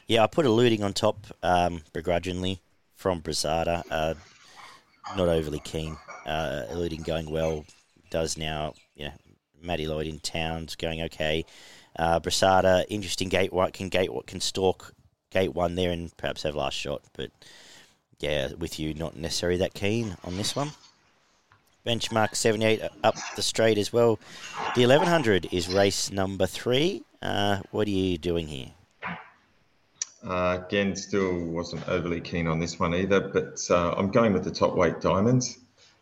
Yeah, 0.07 0.23
I 0.23 0.27
put 0.27 0.45
eluding 0.45 0.83
on 0.83 0.93
top 0.93 1.25
um, 1.43 1.83
begrudgingly 1.93 2.61
from 2.95 3.21
Brasada. 3.21 3.83
Uh, 3.89 4.13
not 5.15 5.29
overly 5.29 5.59
keen. 5.59 5.97
Uh, 6.25 6.63
eluding 6.69 7.01
going 7.01 7.29
well 7.29 7.65
does 8.09 8.37
now. 8.37 8.73
Yeah, 8.95 9.11
Matty 9.61 9.87
Lloyd 9.87 10.07
in 10.07 10.19
town's 10.19 10.75
going 10.75 11.01
okay. 11.03 11.45
Uh, 11.97 12.19
Brasada, 12.19 12.85
interesting 12.89 13.29
gate. 13.29 13.51
What 13.51 13.73
can 13.73 13.89
gate? 13.89 14.13
What 14.13 14.27
can 14.27 14.39
stalk 14.39 14.93
gate 15.31 15.53
one 15.53 15.75
there 15.75 15.91
and 15.91 16.15
perhaps 16.17 16.43
have 16.43 16.55
last 16.55 16.75
shot, 16.75 17.01
but 17.13 17.31
yeah, 18.19 18.53
with 18.53 18.79
you, 18.79 18.93
not 18.93 19.15
necessarily 19.15 19.59
that 19.59 19.73
keen 19.73 20.17
on 20.23 20.37
this 20.37 20.55
one. 20.55 20.71
Benchmark 21.85 22.35
78 22.35 22.81
up 23.03 23.15
the 23.35 23.41
straight 23.41 23.77
as 23.77 23.93
well. 23.93 24.19
The 24.75 24.81
1100 24.81 25.53
is 25.53 25.69
race 25.69 26.11
number 26.11 26.45
three. 26.45 27.03
Uh, 27.21 27.61
what 27.71 27.87
are 27.87 27.91
you 27.91 28.17
doing 28.17 28.47
here? 28.47 28.71
Uh, 30.27 30.59
again, 30.67 30.95
still 30.95 31.45
wasn't 31.45 31.87
overly 31.87 32.19
keen 32.19 32.47
on 32.47 32.59
this 32.59 32.79
one 32.79 32.93
either, 32.93 33.21
but 33.21 33.59
uh, 33.69 33.93
I'm 33.95 34.11
going 34.11 34.33
with 34.33 34.43
the 34.43 34.51
top 34.51 34.75
weight 34.75 34.99
diamonds. 34.99 35.57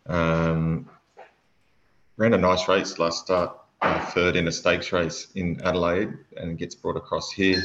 Um, 0.07 0.89
ran 2.17 2.33
a 2.33 2.37
nice 2.37 2.67
race 2.67 2.97
last 2.99 3.25
start, 3.25 3.57
uh, 3.81 4.05
third 4.07 4.35
in 4.35 4.47
a 4.47 4.51
stakes 4.51 4.91
race 4.91 5.27
in 5.35 5.61
Adelaide, 5.63 6.13
and 6.37 6.57
gets 6.57 6.75
brought 6.75 6.97
across 6.97 7.31
here 7.31 7.61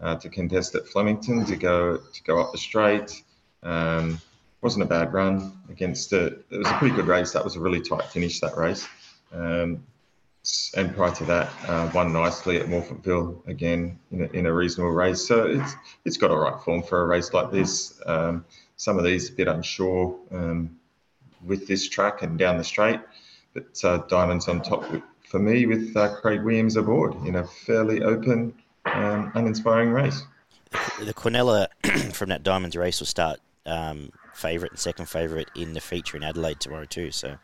uh, 0.00 0.16
to 0.16 0.28
contest 0.28 0.74
at 0.74 0.86
Flemington 0.86 1.44
to 1.46 1.56
go 1.56 1.96
to 1.96 2.22
go 2.24 2.40
up 2.40 2.52
the 2.52 2.58
straight. 2.58 3.22
Um, 3.62 4.20
wasn't 4.60 4.82
a 4.82 4.86
bad 4.86 5.12
run 5.12 5.52
against 5.68 6.12
it. 6.12 6.44
It 6.50 6.58
was 6.58 6.68
a 6.68 6.74
pretty 6.74 6.94
good 6.94 7.06
race. 7.06 7.32
That 7.32 7.44
was 7.44 7.56
a 7.56 7.60
really 7.60 7.80
tight 7.80 8.04
finish 8.04 8.40
that 8.40 8.56
race. 8.56 8.86
Um, 9.32 9.84
and 10.76 10.94
prior 10.94 11.14
to 11.14 11.24
that, 11.26 11.52
uh, 11.68 11.90
won 11.94 12.12
nicely 12.12 12.56
at 12.56 12.66
Morphettville 12.66 13.46
again 13.46 13.98
in 14.10 14.22
a, 14.22 14.26
in 14.28 14.46
a, 14.46 14.52
reasonable 14.52 14.92
race. 14.92 15.26
So 15.26 15.46
it's 15.46 15.74
it's 16.04 16.16
got 16.16 16.30
a 16.30 16.36
right 16.36 16.60
form 16.62 16.82
for 16.82 17.02
a 17.02 17.06
race 17.06 17.32
like 17.34 17.50
this. 17.50 18.00
Um, 18.06 18.44
some 18.76 18.98
of 18.98 19.04
these 19.04 19.28
a 19.28 19.32
bit 19.32 19.48
unsure 19.48 20.18
um, 20.30 20.78
with 21.44 21.66
this 21.66 21.88
track 21.88 22.22
and 22.22 22.38
down 22.38 22.56
the 22.56 22.64
straight, 22.64 23.00
but 23.58 23.84
uh, 23.84 23.98
Diamonds 24.08 24.48
on 24.48 24.62
top 24.62 24.84
for 25.28 25.38
me 25.38 25.66
with 25.66 25.96
uh, 25.96 26.14
Craig 26.16 26.42
Williams 26.42 26.76
aboard 26.76 27.14
in 27.26 27.36
a 27.36 27.44
fairly 27.44 28.02
open, 28.02 28.54
um, 28.86 29.32
uninspiring 29.34 29.90
race. 29.90 30.22
The 31.00 31.14
Quinella 31.14 31.68
from 32.14 32.28
that 32.30 32.42
Diamonds 32.42 32.76
race 32.76 33.00
will 33.00 33.06
start 33.06 33.40
um, 33.66 34.10
favourite 34.34 34.72
and 34.72 34.78
second 34.78 35.06
favourite 35.06 35.48
in 35.54 35.74
the 35.74 35.80
feature 35.80 36.16
in 36.16 36.22
Adelaide 36.22 36.60
tomorrow 36.60 36.84
too. 36.84 37.10
So 37.10 37.36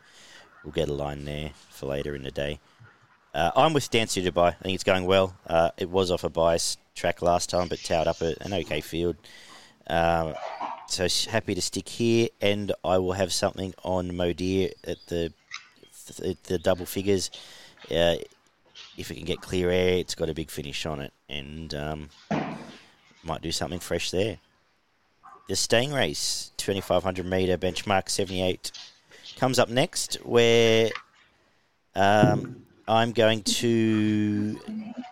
we'll 0.63 0.73
get 0.73 0.89
a 0.89 0.93
line 0.93 1.25
there 1.25 1.51
for 1.69 1.87
later 1.87 2.15
in 2.15 2.23
the 2.23 2.31
day. 2.31 2.59
Uh, 3.33 3.51
I'm 3.55 3.73
with 3.73 3.89
Dance 3.89 4.15
Dubai. 4.15 4.47
I 4.47 4.51
think 4.51 4.75
it's 4.75 4.83
going 4.83 5.05
well. 5.05 5.35
Uh, 5.45 5.71
it 5.77 5.89
was 5.89 6.09
off 6.09 6.23
a 6.23 6.29
bias 6.29 6.77
track 6.95 7.21
last 7.21 7.49
time, 7.49 7.67
but 7.67 7.79
towed 7.83 8.07
up 8.07 8.21
an 8.21 8.53
okay 8.53 8.79
field. 8.79 9.17
Uh, 9.87 10.33
so 10.87 11.07
happy 11.29 11.53
to 11.53 11.61
stick 11.61 11.89
here, 11.89 12.29
and 12.41 12.71
I 12.83 12.97
will 12.97 13.13
have 13.13 13.33
something 13.33 13.73
on 13.83 14.11
Modir 14.11 14.71
at 14.85 14.97
the 15.07 15.33
the 16.05 16.57
double 16.57 16.85
figures. 16.85 17.31
Uh, 17.91 18.15
if 18.97 19.11
it 19.11 19.15
can 19.15 19.25
get 19.25 19.41
clear 19.41 19.69
air, 19.69 19.97
it's 19.97 20.15
got 20.15 20.29
a 20.29 20.33
big 20.33 20.49
finish 20.49 20.85
on 20.85 20.99
it, 20.99 21.13
and 21.29 21.73
um, 21.73 22.09
might 23.23 23.41
do 23.41 23.51
something 23.51 23.79
fresh 23.79 24.11
there. 24.11 24.37
The 25.47 25.55
staying 25.55 25.93
race, 25.93 26.51
2500 26.57 27.25
meter 27.25 27.57
benchmark 27.57 28.09
78, 28.09 28.71
comes 29.37 29.59
up 29.59 29.69
next, 29.69 30.15
where 30.23 30.89
um, 31.95 32.65
I'm 32.87 33.11
going 33.11 33.43
to 33.43 34.59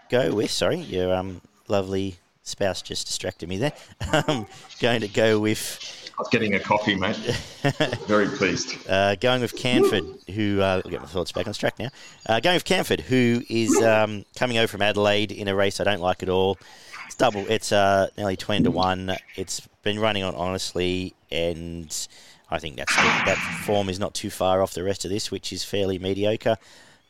go 0.09 0.33
with. 0.33 0.51
Sorry, 0.51 0.77
your 0.77 1.13
um, 1.13 1.41
lovely 1.67 2.17
spouse 2.43 2.81
just 2.81 3.07
distracted 3.07 3.49
me 3.49 3.57
there. 3.57 3.73
I'm 4.01 4.47
going 4.79 5.01
to 5.01 5.07
go 5.07 5.39
with. 5.39 6.02
I 6.17 6.21
was 6.21 6.29
getting 6.29 6.53
a 6.53 6.59
coffee, 6.59 6.95
mate. 6.95 7.15
Very 8.07 8.27
pleased. 8.27 8.77
Uh, 8.87 9.15
going 9.15 9.41
with 9.41 9.55
Canford, 9.55 10.05
who 10.31 10.61
uh, 10.61 10.81
I'll 10.85 10.91
get 10.91 11.01
my 11.01 11.07
thoughts 11.07 11.31
back 11.31 11.47
on 11.47 11.53
track 11.53 11.79
now. 11.79 11.89
Uh, 12.27 12.39
going 12.39 12.55
with 12.55 12.65
Canford, 12.65 13.01
who 13.01 13.41
is 13.49 13.81
um, 13.81 14.23
coming 14.35 14.59
over 14.59 14.67
from 14.67 14.83
Adelaide 14.83 15.31
in 15.31 15.47
a 15.47 15.55
race 15.55 15.79
I 15.79 15.83
don't 15.85 16.01
like 16.01 16.21
at 16.21 16.29
all. 16.29 16.59
It's 17.07 17.15
double. 17.15 17.45
It's 17.49 17.71
uh, 17.71 18.07
nearly 18.15 18.37
twenty 18.37 18.63
to 18.63 18.71
one. 18.71 19.15
It's 19.35 19.61
been 19.81 19.99
running 19.99 20.23
on 20.23 20.35
honestly, 20.35 21.15
and 21.31 22.07
I 22.51 22.59
think 22.59 22.77
that's 22.77 22.95
that 22.95 23.37
form 23.65 23.89
is 23.89 23.99
not 23.99 24.13
too 24.13 24.29
far 24.29 24.61
off 24.61 24.73
the 24.73 24.83
rest 24.83 25.05
of 25.05 25.11
this, 25.11 25.31
which 25.31 25.51
is 25.51 25.63
fairly 25.63 25.97
mediocre. 25.97 26.57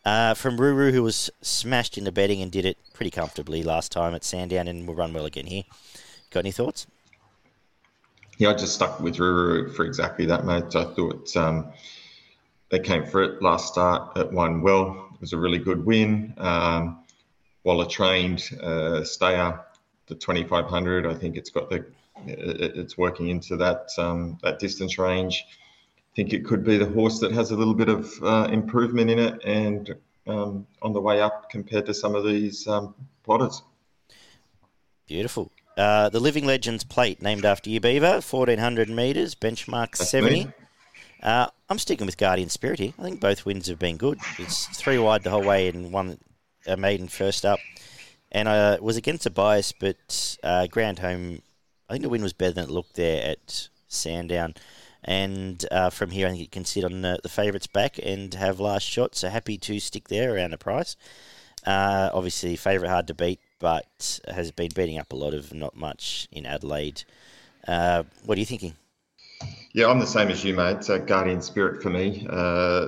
Uh, 0.05 0.33
from 0.33 0.57
Ruru, 0.57 0.91
who 0.91 1.03
was 1.03 1.29
smashed 1.41 1.97
in 1.97 2.03
the 2.03 2.11
betting 2.11 2.41
and 2.41 2.51
did 2.51 2.65
it 2.65 2.77
pretty 2.93 3.11
comfortably 3.11 3.63
last 3.63 3.91
time 3.91 4.13
at 4.13 4.23
Sandown 4.23 4.67
and 4.67 4.85
will 4.87 4.95
run 4.95 5.13
well 5.13 5.25
again 5.25 5.45
here. 5.45 5.63
Got 6.29 6.41
any 6.41 6.51
thoughts? 6.51 6.87
Yeah, 8.37 8.49
I 8.49 8.53
just 8.53 8.73
stuck 8.73 8.99
with 8.99 9.17
Ruru 9.17 9.73
for 9.75 9.85
exactly 9.85 10.25
that, 10.25 10.45
mate. 10.45 10.75
I 10.75 10.85
thought 10.85 11.35
um, 11.35 11.71
they 12.69 12.79
came 12.79 13.05
for 13.05 13.21
it 13.23 13.41
last 13.41 13.67
start. 13.67 14.17
It 14.17 14.31
won 14.31 14.61
well. 14.61 15.09
It 15.13 15.21
was 15.21 15.33
a 15.33 15.37
really 15.37 15.59
good 15.59 15.85
win. 15.85 16.33
Um, 16.37 17.03
Waller 17.63 17.85
trained 17.85 18.49
uh, 18.61 19.03
stayer, 19.03 19.59
the 20.07 20.15
2500. 20.15 21.05
I 21.05 21.13
think 21.13 21.37
it's 21.37 21.49
got 21.49 21.69
the 21.69 21.85
it's 22.25 22.97
working 22.97 23.29
into 23.29 23.57
that 23.57 23.89
um, 23.97 24.37
that 24.43 24.59
distance 24.59 24.97
range 24.97 25.45
I 26.13 26.15
think 26.15 26.31
it 26.31 26.45
could 26.45 26.63
be 26.63 26.77
the 26.77 26.85
horse 26.85 27.19
that 27.21 27.31
has 27.31 27.49
a 27.49 27.55
little 27.55 27.73
bit 27.73 27.89
of 27.89 28.07
uh, 28.21 28.47
improvement 28.51 29.09
in 29.09 29.17
it 29.17 29.43
and 29.43 29.95
um, 30.27 30.67
on 30.79 30.93
the 30.93 31.01
way 31.01 31.19
up 31.19 31.49
compared 31.49 31.87
to 31.87 31.93
some 31.95 32.13
of 32.13 32.23
these 32.23 32.67
um, 32.67 32.93
plotters. 33.23 33.63
Beautiful. 35.07 35.51
Uh, 35.75 36.09
the 36.09 36.19
Living 36.19 36.45
Legends 36.45 36.83
plate, 36.83 37.21
named 37.21 37.45
after 37.45 37.69
you, 37.69 37.79
Beaver, 37.79 38.21
1400 38.21 38.89
metres, 38.89 39.35
benchmark 39.35 39.97
That's 39.97 40.09
70. 40.09 40.51
Uh, 41.21 41.47
I'm 41.69 41.79
sticking 41.79 42.05
with 42.05 42.17
Guardian 42.17 42.49
Spirit 42.49 42.79
here. 42.79 42.93
I 42.99 43.03
think 43.03 43.19
both 43.19 43.45
wins 43.45 43.67
have 43.67 43.79
been 43.79 43.97
good. 43.97 44.19
It's 44.37 44.67
three 44.67 44.97
wide 44.97 45.23
the 45.23 45.29
whole 45.29 45.43
way 45.43 45.69
and 45.69 45.91
one 45.91 46.19
a 46.67 46.77
maiden 46.77 47.07
first 47.07 47.45
up. 47.45 47.59
And 48.31 48.49
I 48.49 48.57
uh, 48.57 48.77
was 48.81 48.97
against 48.97 49.25
a 49.25 49.29
bias, 49.29 49.71
but 49.71 50.37
uh, 50.43 50.67
ground 50.67 50.99
home, 50.99 51.41
I 51.89 51.93
think 51.93 52.03
the 52.03 52.09
win 52.09 52.23
was 52.23 52.33
better 52.33 52.53
than 52.53 52.65
it 52.65 52.71
looked 52.71 52.95
there 52.95 53.25
at 53.31 53.69
Sandown. 53.87 54.55
And 55.03 55.65
uh, 55.71 55.89
from 55.89 56.11
here, 56.11 56.27
I 56.27 56.31
think 56.31 56.43
it 56.43 56.51
can 56.51 56.65
sit 56.65 56.83
on 56.83 57.01
the, 57.01 57.19
the 57.23 57.29
favourites 57.29 57.67
back 57.67 57.99
and 58.01 58.33
have 58.33 58.59
last 58.59 58.83
shot. 58.83 59.15
So 59.15 59.29
happy 59.29 59.57
to 59.59 59.79
stick 59.79 60.07
there 60.07 60.35
around 60.35 60.51
the 60.51 60.57
price. 60.57 60.95
Uh, 61.65 62.09
obviously, 62.13 62.55
favourite 62.55 62.89
hard 62.89 63.07
to 63.07 63.13
beat, 63.13 63.39
but 63.63 64.19
has 64.27 64.51
been 64.51 64.67
beating 64.75 64.99
up 64.99 65.13
a 65.13 65.15
lot 65.15 65.33
of 65.33 65.53
not 65.53 65.73
much 65.73 66.27
in 66.33 66.45
Adelaide. 66.45 67.01
Uh, 67.65 68.03
what 68.25 68.37
are 68.37 68.39
you 68.39 68.45
thinking? 68.45 68.75
Yeah, 69.71 69.87
I'm 69.87 69.99
the 69.99 70.05
same 70.05 70.27
as 70.27 70.43
you, 70.43 70.53
mate. 70.53 70.89
Uh, 70.89 70.97
Guardian 70.97 71.41
Spirit 71.41 71.81
for 71.81 71.89
me. 71.89 72.27
Uh, 72.29 72.87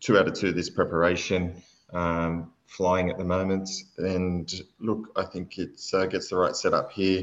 two 0.00 0.18
out 0.18 0.26
of 0.26 0.34
two 0.34 0.50
this 0.50 0.70
preparation. 0.70 1.62
Um, 1.92 2.50
flying 2.66 3.10
at 3.10 3.16
the 3.16 3.24
moment. 3.24 3.70
And 3.96 4.52
look, 4.80 5.12
I 5.14 5.24
think 5.24 5.56
it 5.56 5.80
uh, 5.94 6.06
gets 6.06 6.30
the 6.30 6.36
right 6.36 6.56
setup 6.56 6.90
here 6.90 7.22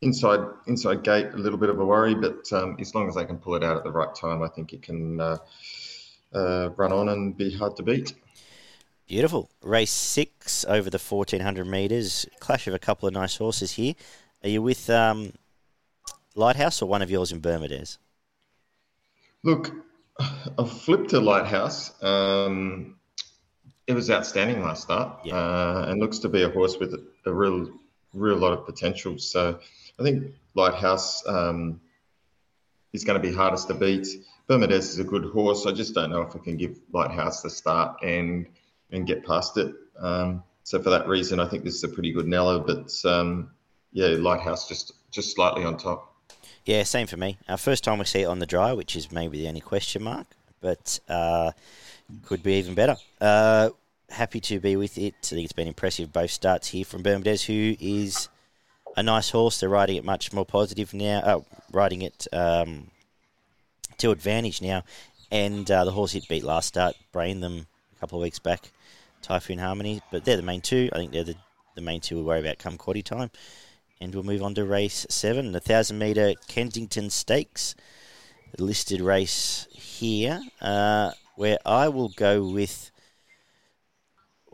inside 0.00 0.40
inside 0.66 1.04
gate 1.04 1.28
a 1.32 1.36
little 1.36 1.58
bit 1.58 1.70
of 1.70 1.78
a 1.78 1.84
worry, 1.84 2.16
but 2.16 2.52
um, 2.52 2.76
as 2.80 2.96
long 2.96 3.08
as 3.08 3.14
they 3.14 3.24
can 3.24 3.38
pull 3.38 3.54
it 3.54 3.62
out 3.62 3.76
at 3.76 3.84
the 3.84 3.92
right 3.92 4.12
time, 4.12 4.42
I 4.42 4.48
think 4.48 4.72
it 4.72 4.82
can 4.82 5.20
uh, 5.20 5.36
uh, 6.34 6.70
run 6.76 6.92
on 6.92 7.10
and 7.10 7.36
be 7.36 7.56
hard 7.56 7.76
to 7.76 7.84
beat. 7.84 8.14
Beautiful 9.08 9.50
race 9.60 9.90
six 9.90 10.64
over 10.64 10.88
the 10.88 10.98
fourteen 10.98 11.40
hundred 11.40 11.66
meters. 11.66 12.26
Clash 12.40 12.66
of 12.66 12.74
a 12.74 12.78
couple 12.78 13.06
of 13.06 13.14
nice 13.14 13.36
horses 13.36 13.72
here. 13.72 13.94
Are 14.42 14.48
you 14.48 14.62
with 14.62 14.88
um, 14.88 15.32
Lighthouse 16.34 16.80
or 16.80 16.86
one 16.86 17.02
of 17.02 17.10
yours 17.10 17.30
in 17.30 17.40
Bermudez? 17.40 17.98
Look, 19.42 19.70
I've 20.58 20.70
flipped 20.70 21.10
to 21.10 21.20
Lighthouse. 21.20 21.92
Um, 22.02 22.96
it 23.86 23.92
was 23.92 24.10
outstanding 24.10 24.62
last 24.62 24.84
start, 24.84 25.18
yeah. 25.24 25.34
uh, 25.34 25.86
and 25.88 26.00
looks 26.00 26.20
to 26.20 26.28
be 26.28 26.42
a 26.42 26.48
horse 26.48 26.78
with 26.78 26.94
a, 26.94 27.04
a 27.26 27.32
real, 27.32 27.68
real 28.14 28.36
lot 28.36 28.52
of 28.52 28.64
potential. 28.64 29.18
So 29.18 29.58
I 29.98 30.02
think 30.02 30.32
Lighthouse 30.54 31.26
um, 31.26 31.80
is 32.92 33.04
going 33.04 33.20
to 33.20 33.28
be 33.28 33.34
hardest 33.34 33.68
to 33.68 33.74
beat. 33.74 34.06
Bermudez 34.46 34.90
is 34.90 34.98
a 35.00 35.04
good 35.04 35.24
horse. 35.24 35.66
I 35.66 35.72
just 35.72 35.94
don't 35.94 36.10
know 36.10 36.22
if 36.22 36.34
I 36.34 36.38
can 36.38 36.56
give 36.56 36.78
Lighthouse 36.92 37.42
the 37.42 37.50
start 37.50 38.02
and 38.02 38.46
and 38.92 39.06
get 39.06 39.24
past 39.26 39.56
it. 39.56 39.74
Um, 39.98 40.42
so 40.62 40.80
for 40.80 40.90
that 40.90 41.08
reason, 41.08 41.40
I 41.40 41.48
think 41.48 41.64
this 41.64 41.74
is 41.74 41.84
a 41.84 41.88
pretty 41.88 42.12
good 42.12 42.26
Nella. 42.26 42.60
But 42.60 42.92
um, 43.04 43.50
yeah, 43.92 44.08
Lighthouse 44.18 44.68
just 44.68 44.92
just 45.10 45.34
slightly 45.34 45.64
on 45.64 45.76
top. 45.76 46.14
Yeah, 46.64 46.84
same 46.84 47.08
for 47.08 47.16
me. 47.16 47.38
Our 47.48 47.56
first 47.56 47.82
time 47.82 47.98
we 47.98 48.04
see 48.04 48.22
it 48.22 48.26
on 48.26 48.38
the 48.38 48.46
dry, 48.46 48.72
which 48.72 48.94
is 48.94 49.10
maybe 49.10 49.40
the 49.40 49.48
only 49.48 49.60
question 49.60 50.04
mark, 50.04 50.26
but 50.60 51.00
uh, 51.08 51.52
could 52.24 52.42
be 52.42 52.54
even 52.54 52.74
better. 52.74 52.96
Uh, 53.20 53.70
happy 54.10 54.40
to 54.40 54.60
be 54.60 54.76
with 54.76 54.96
it. 54.96 55.14
I 55.24 55.26
think 55.26 55.44
it's 55.44 55.52
been 55.52 55.66
impressive 55.66 56.12
both 56.12 56.30
starts 56.30 56.68
here 56.68 56.84
from 56.84 57.02
Bermudez, 57.02 57.44
who 57.44 57.74
is 57.80 58.28
a 58.96 59.02
nice 59.02 59.30
horse. 59.30 59.58
They're 59.58 59.68
riding 59.68 59.96
it 59.96 60.04
much 60.04 60.32
more 60.32 60.44
positive 60.44 60.94
now. 60.94 61.18
Uh, 61.18 61.40
riding 61.72 62.02
it 62.02 62.26
um, 62.32 62.90
to 63.98 64.10
advantage 64.10 64.62
now. 64.62 64.84
And 65.30 65.68
uh, 65.70 65.84
the 65.84 65.92
horse 65.92 66.12
hit 66.12 66.28
beat 66.28 66.44
last 66.44 66.68
start, 66.68 66.94
brain 67.10 67.40
them 67.40 67.66
a 67.96 68.00
couple 68.00 68.18
of 68.18 68.22
weeks 68.22 68.38
back, 68.38 68.70
Typhoon 69.22 69.58
Harmony. 69.58 70.02
But 70.10 70.24
they're 70.24 70.36
the 70.36 70.42
main 70.42 70.60
two. 70.60 70.90
I 70.92 70.96
think 70.96 71.12
they're 71.12 71.24
the, 71.24 71.36
the 71.74 71.80
main 71.80 72.00
two 72.00 72.16
we'll 72.16 72.24
worry 72.24 72.40
about 72.40 72.58
come 72.58 72.76
quaddy 72.76 73.04
time. 73.04 73.30
And 74.00 74.14
we'll 74.14 74.24
move 74.24 74.42
on 74.42 74.54
to 74.56 74.64
race 74.64 75.06
seven, 75.08 75.52
the 75.52 75.58
1,000 75.58 75.96
metre 75.96 76.34
Kensington 76.48 77.08
Stakes. 77.10 77.74
Listed 78.58 79.00
race 79.00 79.66
here, 79.72 80.42
uh, 80.60 81.12
where 81.36 81.56
I 81.64 81.88
will 81.88 82.10
go 82.10 82.46
with. 82.46 82.90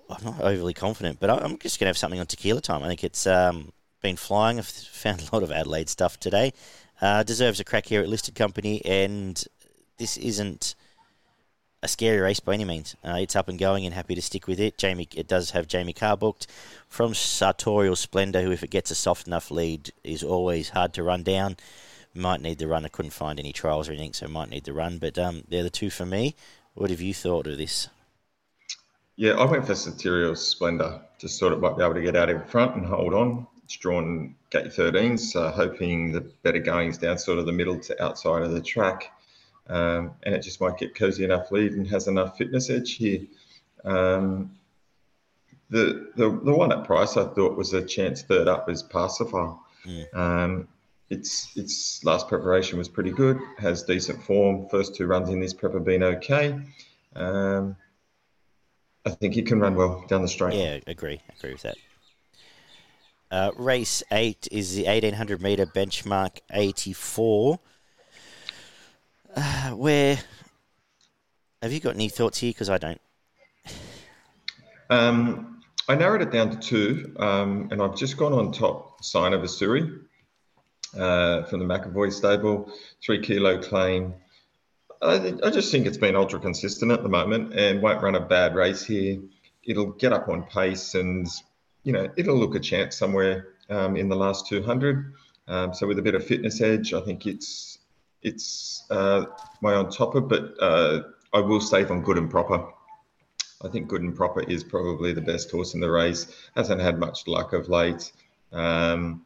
I'm 0.08 0.24
not 0.24 0.40
overly 0.40 0.72
confident, 0.72 1.18
but 1.18 1.30
I'm 1.30 1.58
just 1.58 1.80
going 1.80 1.86
to 1.86 1.88
have 1.88 1.98
something 1.98 2.20
on 2.20 2.26
tequila 2.26 2.60
time. 2.60 2.84
I 2.84 2.86
think 2.88 3.02
it's 3.02 3.26
um, 3.26 3.72
been 4.00 4.16
flying. 4.16 4.58
I've 4.58 4.66
found 4.92 5.20
a 5.20 5.34
lot 5.34 5.42
of 5.42 5.50
Adelaide 5.50 5.88
stuff 5.88 6.20
today. 6.20 6.52
Uh, 7.00 7.22
deserves 7.22 7.60
a 7.60 7.64
crack 7.64 7.86
here 7.86 8.02
at 8.02 8.08
listed 8.08 8.34
company, 8.34 8.84
and 8.84 9.44
this 9.98 10.16
isn't 10.16 10.74
a 11.82 11.88
scary 11.88 12.18
race 12.18 12.40
by 12.40 12.54
any 12.54 12.64
means. 12.64 12.96
Uh, 13.04 13.18
it's 13.20 13.36
up 13.36 13.48
and 13.48 13.58
going 13.58 13.84
and 13.84 13.94
happy 13.94 14.14
to 14.14 14.22
stick 14.22 14.46
with 14.46 14.58
it. 14.58 14.78
Jamie, 14.78 15.08
it 15.14 15.28
does 15.28 15.50
have 15.52 15.68
Jamie 15.68 15.92
Kah 15.92 16.16
booked 16.16 16.46
from 16.88 17.14
Sartorial 17.14 17.96
Splendor, 17.96 18.42
who, 18.42 18.50
if 18.50 18.62
it 18.62 18.70
gets 18.70 18.90
a 18.90 18.94
soft 18.94 19.26
enough 19.26 19.50
lead, 19.50 19.92
is 20.02 20.22
always 20.22 20.70
hard 20.70 20.92
to 20.94 21.02
run 21.02 21.22
down. 21.22 21.56
Might 22.14 22.40
need 22.40 22.58
the 22.58 22.66
run. 22.66 22.84
I 22.84 22.88
couldn't 22.88 23.12
find 23.12 23.38
any 23.38 23.52
trials 23.52 23.88
or 23.88 23.92
anything, 23.92 24.12
so 24.12 24.26
might 24.26 24.50
need 24.50 24.64
the 24.64 24.72
run. 24.72 24.98
But 24.98 25.18
um, 25.18 25.44
they're 25.48 25.62
the 25.62 25.70
two 25.70 25.90
for 25.90 26.06
me. 26.06 26.34
What 26.74 26.90
have 26.90 27.00
you 27.00 27.14
thought 27.14 27.46
of 27.46 27.58
this? 27.58 27.88
Yeah, 29.16 29.32
I 29.32 29.44
went 29.44 29.66
for 29.66 29.74
Sartorial 29.74 30.36
Splendor. 30.36 31.00
Just 31.18 31.38
thought 31.38 31.52
it 31.52 31.60
might 31.60 31.76
be 31.76 31.82
able 31.82 31.94
to 31.94 32.02
get 32.02 32.16
out 32.16 32.30
in 32.30 32.42
front 32.44 32.76
and 32.76 32.86
hold 32.86 33.14
on. 33.14 33.46
It's 33.64 33.76
drawn 33.76 34.34
gate 34.50 34.68
13s, 34.68 35.20
so 35.20 35.50
hoping 35.50 36.12
the 36.12 36.20
better 36.42 36.58
goings 36.58 36.98
down 36.98 37.18
sort 37.18 37.38
of 37.38 37.46
the 37.46 37.52
middle 37.52 37.78
to 37.80 38.02
outside 38.02 38.42
of 38.42 38.52
the 38.52 38.60
track. 38.60 39.12
Um, 39.68 40.12
and 40.22 40.34
it 40.34 40.42
just 40.42 40.60
might 40.60 40.78
get 40.78 40.94
cozy 40.94 41.24
enough 41.24 41.50
lead 41.50 41.72
and 41.72 41.86
has 41.88 42.08
enough 42.08 42.38
fitness 42.38 42.70
edge 42.70 42.94
here. 42.94 43.20
Um, 43.84 44.52
the, 45.70 46.10
the 46.16 46.30
the 46.30 46.52
one 46.52 46.72
at 46.72 46.84
price 46.84 47.16
I 47.16 47.24
thought 47.24 47.56
was 47.56 47.74
a 47.74 47.82
chance 47.82 48.22
third 48.22 48.48
up 48.48 48.70
is 48.70 48.82
Parsifal. 48.82 49.60
Mm. 49.84 50.16
Um, 50.16 50.68
its 51.10 51.56
its 51.56 52.02
last 52.04 52.28
preparation 52.28 52.78
was 52.78 52.88
pretty 52.88 53.12
good. 53.12 53.38
Has 53.58 53.82
decent 53.82 54.22
form. 54.22 54.68
First 54.68 54.94
two 54.94 55.06
runs 55.06 55.28
in 55.28 55.40
this 55.40 55.54
prep 55.54 55.74
have 55.74 55.84
been 55.84 56.02
okay. 56.02 56.58
Um, 57.14 57.76
I 59.04 59.10
think 59.10 59.34
he 59.34 59.42
can 59.42 59.60
run 59.60 59.74
well 59.74 60.04
down 60.08 60.22
the 60.22 60.28
straight. 60.28 60.54
Yeah, 60.54 60.78
agree. 60.86 61.20
Agree 61.38 61.52
with 61.52 61.62
that. 61.62 61.76
Uh, 63.30 63.50
race 63.56 64.02
eight 64.10 64.48
is 64.50 64.74
the 64.74 64.86
1800 64.86 65.42
meter 65.42 65.66
benchmark 65.66 66.38
84. 66.50 67.58
Uh, 69.34 69.70
where 69.74 70.18
have 71.62 71.72
you 71.72 71.80
got 71.80 71.94
any 71.94 72.08
thoughts 72.08 72.38
here? 72.38 72.50
Because 72.50 72.70
I 72.70 72.78
don't. 72.78 73.00
Um, 74.90 75.62
I 75.88 75.94
narrowed 75.94 76.22
it 76.22 76.30
down 76.30 76.50
to 76.50 76.56
two, 76.58 77.14
um, 77.18 77.68
and 77.70 77.82
I've 77.82 77.96
just 77.96 78.16
gone 78.16 78.32
on 78.32 78.52
top 78.52 79.04
sign 79.04 79.32
of 79.32 79.42
Asuri 79.42 80.00
uh, 80.96 81.42
from 81.44 81.60
the 81.60 81.66
McEvoy 81.66 82.12
stable, 82.12 82.72
three 83.02 83.20
kilo 83.20 83.60
claim. 83.60 84.14
I, 85.00 85.34
I 85.44 85.50
just 85.50 85.70
think 85.70 85.86
it's 85.86 85.98
been 85.98 86.16
ultra 86.16 86.40
consistent 86.40 86.90
at 86.90 87.02
the 87.02 87.08
moment 87.08 87.54
and 87.54 87.82
won't 87.82 88.02
run 88.02 88.14
a 88.14 88.20
bad 88.20 88.54
race 88.54 88.84
here. 88.84 89.20
It'll 89.64 89.92
get 89.92 90.12
up 90.12 90.28
on 90.28 90.44
pace 90.44 90.94
and, 90.94 91.26
you 91.84 91.92
know, 91.92 92.08
it'll 92.16 92.36
look 92.36 92.54
a 92.54 92.60
chance 92.60 92.96
somewhere 92.96 93.48
um, 93.70 93.96
in 93.96 94.08
the 94.08 94.16
last 94.16 94.46
200. 94.48 95.12
Um, 95.46 95.72
so 95.72 95.86
with 95.86 95.98
a 95.98 96.02
bit 96.02 96.14
of 96.14 96.26
fitness 96.26 96.60
edge, 96.60 96.92
I 96.94 97.00
think 97.00 97.26
it's 97.26 97.77
it's 98.22 98.84
uh, 98.90 99.26
my 99.60 99.74
on 99.74 99.90
topper, 99.90 100.20
but 100.20 100.54
uh, 100.60 101.02
I 101.32 101.40
will 101.40 101.60
save 101.60 101.90
on 101.90 102.02
good 102.02 102.18
and 102.18 102.30
proper. 102.30 102.66
I 103.64 103.68
think 103.68 103.88
good 103.88 104.02
and 104.02 104.14
proper 104.14 104.42
is 104.42 104.62
probably 104.62 105.12
the 105.12 105.20
best 105.20 105.50
horse 105.50 105.74
in 105.74 105.80
the 105.80 105.90
race. 105.90 106.26
Hasn't 106.54 106.80
had 106.80 106.98
much 106.98 107.26
luck 107.26 107.52
of 107.52 107.68
late. 107.68 108.12
Um, 108.52 109.24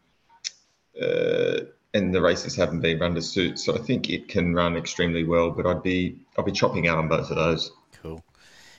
uh, 1.00 1.60
and 1.94 2.14
the 2.14 2.22
races 2.22 2.56
haven't 2.56 2.80
been 2.80 2.98
run 2.98 3.14
to 3.14 3.22
suit. 3.22 3.58
So 3.58 3.74
I 3.74 3.78
think 3.78 4.08
it 4.08 4.28
can 4.28 4.54
run 4.54 4.76
extremely 4.76 5.24
well, 5.24 5.50
but 5.50 5.66
I'd 5.66 5.82
be 5.82 6.16
I'll 6.36 6.44
be 6.44 6.52
chopping 6.52 6.88
out 6.88 6.98
on 6.98 7.08
both 7.08 7.30
of 7.30 7.36
those. 7.36 7.70
Cool. 8.02 8.24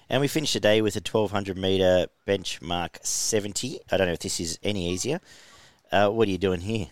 And 0.09 0.21
we 0.21 0.27
finished 0.27 0.53
today 0.53 0.81
with 0.81 0.95
a 0.95 0.99
1200 0.99 1.57
meter 1.57 2.07
benchmark 2.27 3.03
70. 3.05 3.79
I 3.91 3.97
don't 3.97 4.07
know 4.07 4.13
if 4.13 4.19
this 4.19 4.39
is 4.39 4.59
any 4.63 4.89
easier. 4.89 5.21
Uh, 5.91 6.09
what 6.09 6.27
are 6.27 6.31
you 6.31 6.37
doing 6.37 6.61
here? 6.61 6.87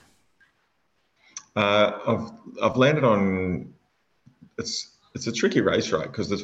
Uh, 1.56 1.92
I've 2.08 2.32
I've 2.64 2.78
landed 2.78 3.04
on 3.04 3.74
it's 4.58 4.98
it's 5.14 5.28
a 5.28 5.32
tricky 5.32 5.62
race, 5.62 5.92
right? 5.92 6.08
Because 6.08 6.30
the 6.30 6.38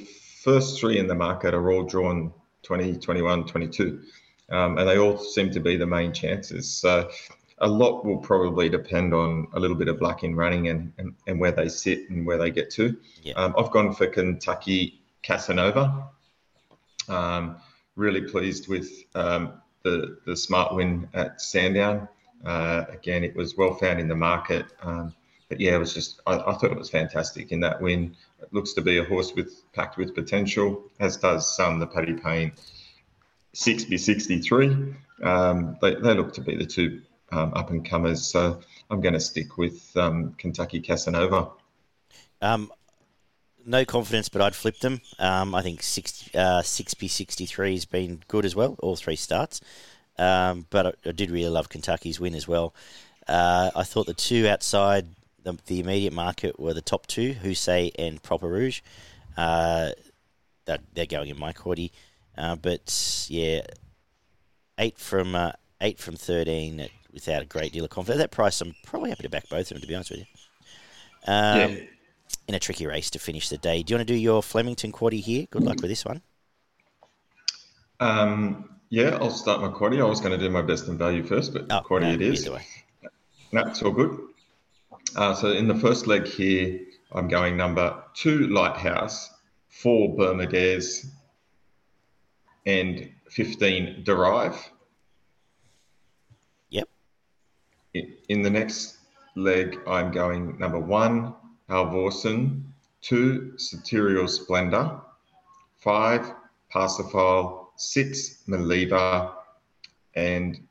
first 0.44 0.80
three 0.80 0.98
in 0.98 1.08
the 1.08 1.16
market 1.16 1.54
are 1.54 1.72
all 1.72 1.84
drawn 1.84 2.34
20, 2.64 2.98
21, 2.98 3.46
22, 3.46 4.02
um, 4.50 4.78
and 4.78 4.88
they 4.88 4.98
all 4.98 5.18
seem 5.18 5.52
to 5.52 5.60
be 5.60 5.78
the 5.78 5.86
main 5.86 6.14
chances. 6.14 6.70
So 6.70 7.10
a 7.60 7.68
lot 7.68 8.06
will 8.06 8.18
probably 8.18 8.70
depend 8.70 9.14
on 9.14 9.48
a 9.54 9.60
little 9.60 9.76
bit 9.76 9.88
of 9.88 10.02
luck 10.02 10.24
in 10.24 10.36
running 10.36 10.68
and, 10.68 10.94
and, 10.98 11.16
and 11.28 11.40
where 11.40 11.52
they 11.52 11.70
sit 11.70 12.10
and 12.10 12.26
where 12.26 12.38
they 12.38 12.52
get 12.52 12.70
to. 12.72 12.96
Yeah. 13.24 13.34
Um, 13.34 13.56
I've 13.58 13.72
gone 13.72 13.94
for 13.94 14.08
Kentucky 14.08 15.02
Casanova. 15.24 16.10
Um, 17.08 17.58
really 17.96 18.22
pleased 18.22 18.68
with 18.68 18.92
um, 19.16 19.54
the, 19.84 20.18
the 20.26 20.36
smart 20.36 20.76
win 20.76 21.10
at 21.14 21.42
Sandown. 21.42 22.08
Uh, 22.46 22.86
again, 22.90 23.24
it 23.24 23.36
was 23.36 23.58
well 23.58 23.74
found 23.74 24.00
in 24.00 24.08
the 24.08 24.16
market. 24.16 24.66
Um, 24.82 25.14
but 25.50 25.60
yeah, 25.60 25.76
it 25.76 25.80
was 25.80 25.94
just, 25.94 26.22
I, 26.28 26.36
I, 26.36 26.54
thought 26.54 26.72
it 26.72 26.78
was 26.78 26.90
fantastic 26.90 27.52
in 27.52 27.60
that 27.62 27.82
win. 27.82 28.16
It 28.42 28.54
looks 28.54 28.74
to 28.74 28.82
be 28.82 28.98
a 28.98 29.04
horse 29.04 29.34
with 29.34 29.64
packed 29.74 29.98
with 29.98 30.14
potential, 30.14 30.84
as 31.00 31.18
does 31.18 31.60
um, 31.60 31.80
the 31.80 31.88
Paddy 31.88 32.14
Payne 32.14 32.52
60 33.54 34.42
Um, 35.24 35.78
they, 35.82 35.96
they 35.96 36.14
look 36.14 36.34
to 36.34 36.42
be 36.42 36.56
the 36.56 36.66
two 36.66 37.02
um, 37.32 37.54
up 37.56 37.70
and 37.70 37.88
comers. 37.88 38.26
So 38.26 38.60
I'm 38.90 39.02
going 39.02 39.14
to 39.14 39.20
stick 39.20 39.58
with 39.58 39.96
um, 39.96 40.34
Kentucky 40.38 40.82
Casanova. 40.82 41.50
Um, 42.42 42.72
no 43.66 43.84
confidence, 43.84 44.30
but 44.30 44.42
I'd 44.42 44.56
flip 44.56 44.80
them. 44.80 45.02
Um, 45.20 45.56
I 45.56 45.62
think 45.62 45.82
60, 45.82 46.38
uh, 46.38 46.62
6B63 46.62 47.74
has 47.74 47.86
been 47.86 48.22
good 48.28 48.46
as 48.46 48.56
well, 48.56 48.78
all 48.82 48.96
three 48.96 49.16
starts. 49.16 49.60
Um, 50.18 50.66
but 50.70 50.88
I, 50.88 51.10
I, 51.10 51.12
did 51.12 51.30
really 51.30 51.50
love 51.50 51.70
Kentucky's 51.70 52.20
win 52.20 52.34
as 52.34 52.48
well. 52.48 52.74
Uh, 53.28 53.70
I 53.76 53.84
thought 53.84 54.08
the 54.08 54.16
two 54.16 54.48
outside 54.48 55.10
the, 55.44 55.58
the, 55.68 55.80
immediate 55.80 56.14
market 56.14 56.60
were 56.60 56.74
the 56.74 56.82
top 56.82 57.06
two, 57.06 57.36
Husay 57.36 57.92
and 58.00 58.22
Proper 58.24 58.48
Rouge. 58.48 58.82
Uh, 59.36 59.92
that 60.66 60.82
they're 60.94 61.06
going 61.06 61.30
in 61.30 61.40
my 61.40 61.54
quaddy. 61.54 61.92
Uh, 62.38 62.56
but 62.56 63.26
yeah, 63.30 63.62
eight 64.78 64.98
from 64.98 65.36
uh, 65.36 65.52
eight 65.82 65.98
from 65.98 66.16
thirteen 66.16 66.88
without 67.12 67.42
a 67.42 67.46
great 67.46 67.74
deal 67.74 67.84
of 67.84 67.90
confidence. 67.90 68.22
At 68.22 68.30
that 68.30 68.36
price, 68.36 68.62
I'm 68.62 68.76
probably 68.86 69.10
happy 69.10 69.24
to 69.24 69.30
back 69.30 69.50
both 69.50 69.62
of 69.62 69.70
them, 69.70 69.82
to 69.82 69.88
be 69.88 69.96
honest 69.96 70.12
with 70.12 70.20
you. 70.20 70.26
Um, 71.26 71.72
yeah. 71.72 71.80
In 72.48 72.56
a 72.56 72.60
tricky 72.60 72.86
race 72.86 73.10
to 73.12 73.20
finish 73.20 73.50
the 73.50 73.58
day. 73.58 73.84
Do 73.84 73.92
you 73.92 73.98
want 73.98 74.08
to 74.08 74.14
do 74.14 74.20
your 74.20 74.44
Flemington 74.44 74.92
quaddy 74.92 75.22
here? 75.22 75.48
Good 75.50 75.64
luck 75.64 75.82
with 75.82 75.90
this 75.90 76.06
one. 76.06 76.22
Um, 78.00 78.77
yeah, 78.90 79.18
I'll 79.20 79.30
start 79.30 79.62
my 79.62 79.70
quaddy. 79.70 80.00
I 80.00 80.06
was 80.06 80.22
going 80.22 80.38
to 80.38 80.38
do 80.38 80.50
my 80.50 80.62
best 80.62 80.88
and 80.88 80.98
value 80.98 81.24
first, 81.24 81.54
but 81.54 81.66
oh, 81.70 81.82
quaddy 81.82 82.02
no, 82.02 82.14
it 82.14 82.22
is. 82.22 82.50
No, 83.52 83.62
it's 83.62 83.82
all 83.82 83.92
good. 83.92 84.18
Uh, 85.16 85.34
so 85.34 85.52
in 85.52 85.68
the 85.68 85.76
first 85.76 86.08
leg 86.08 86.26
here, 86.26 86.80
I'm 87.12 87.28
going 87.28 87.58
number 87.58 88.04
two 88.14 88.48
Lighthouse, 88.48 89.30
four 89.70 90.16
Bermudez, 90.16 91.10
and 92.66 93.10
15 93.30 94.04
Derive. 94.04 94.70
Yep. 96.70 96.90
In 97.94 98.42
the 98.42 98.50
next 98.50 98.98
leg, 99.36 99.80
I'm 99.88 100.12
going 100.12 100.58
number 100.60 100.80
one, 100.80 101.34
Alvorsen, 101.70 102.64
two, 103.02 103.54
Sartorial 103.58 104.28
Splendor, 104.28 105.00
five, 105.78 106.34
Parsifal, 106.70 107.67
six, 107.78 108.44
Maliva, 108.48 109.32
and 110.16 110.68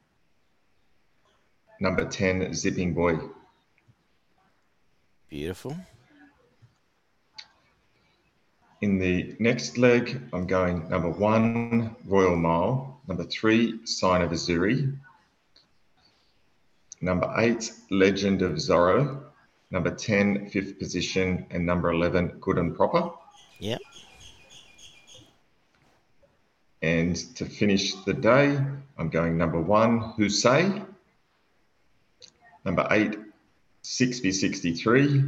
number 1.81 2.05
10, 2.05 2.53
Zipping 2.53 2.95
Boy. 2.95 3.19
Beautiful. 5.29 5.77
In 8.83 8.99
the 8.99 9.35
next 9.38 9.79
leg, 9.79 10.21
I'm 10.33 10.47
going 10.47 10.88
number 10.88 11.11
one, 11.11 11.97
Royal 12.07 12.37
Mile, 12.37 13.01
number 13.09 13.25
three, 13.25 13.85
Sign 13.87 14.21
of 14.23 14.31
Azuri, 14.31 14.97
Number 17.01 17.33
eight, 17.38 17.73
Legend 17.90 18.42
of 18.42 18.53
Zorro. 18.53 19.23
Number 19.71 19.95
10, 19.95 20.49
fifth 20.51 20.79
position. 20.79 21.47
And 21.51 21.66
number 21.66 21.90
11, 21.90 22.38
Good 22.40 22.59
and 22.59 22.75
Proper. 22.75 23.11
Yep. 23.59 23.81
And 26.87 27.16
to 27.35 27.44
finish 27.44 27.94
the 28.05 28.14
day, 28.14 28.57
I'm 28.96 29.09
going 29.09 29.37
number 29.37 29.61
one, 29.61 30.12
Husay. 30.16 30.87
Number 32.64 32.87
eight, 32.92 33.16
6063. 33.83 35.25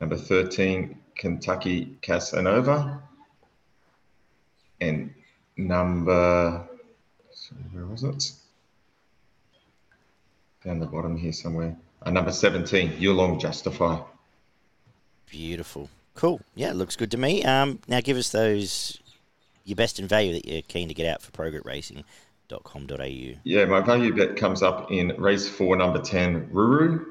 Number 0.00 0.16
13, 0.16 0.98
Kentucky 1.14 1.96
Casanova. 2.02 3.02
And 4.82 5.14
number, 5.56 6.68
where 7.72 7.86
was 7.86 8.04
it? 8.04 8.32
down 10.62 10.78
the 10.78 10.86
bottom 10.86 11.16
here 11.16 11.32
somewhere. 11.32 11.76
Uh, 12.02 12.10
number 12.10 12.32
17, 12.32 12.92
Yulong 12.92 13.40
Justify. 13.40 13.98
Beautiful. 15.26 15.88
Cool. 16.14 16.40
Yeah, 16.54 16.72
looks 16.72 16.96
good 16.96 17.10
to 17.12 17.16
me. 17.16 17.44
Um, 17.44 17.80
now 17.88 18.00
give 18.00 18.16
us 18.16 18.30
those, 18.30 18.98
your 19.64 19.76
best 19.76 19.98
in 19.98 20.06
value 20.06 20.34
that 20.34 20.46
you're 20.46 20.62
keen 20.62 20.88
to 20.88 20.94
get 20.94 21.06
out 21.06 21.22
for 21.22 21.32
progretracing.com.au. 21.32 23.38
Yeah, 23.44 23.64
my 23.64 23.80
value 23.80 24.14
bet 24.14 24.36
comes 24.36 24.62
up 24.62 24.90
in 24.90 25.08
race 25.18 25.48
four, 25.48 25.76
number 25.76 26.00
10, 26.00 26.50
Ruru. 26.50 27.00
I 27.00 27.04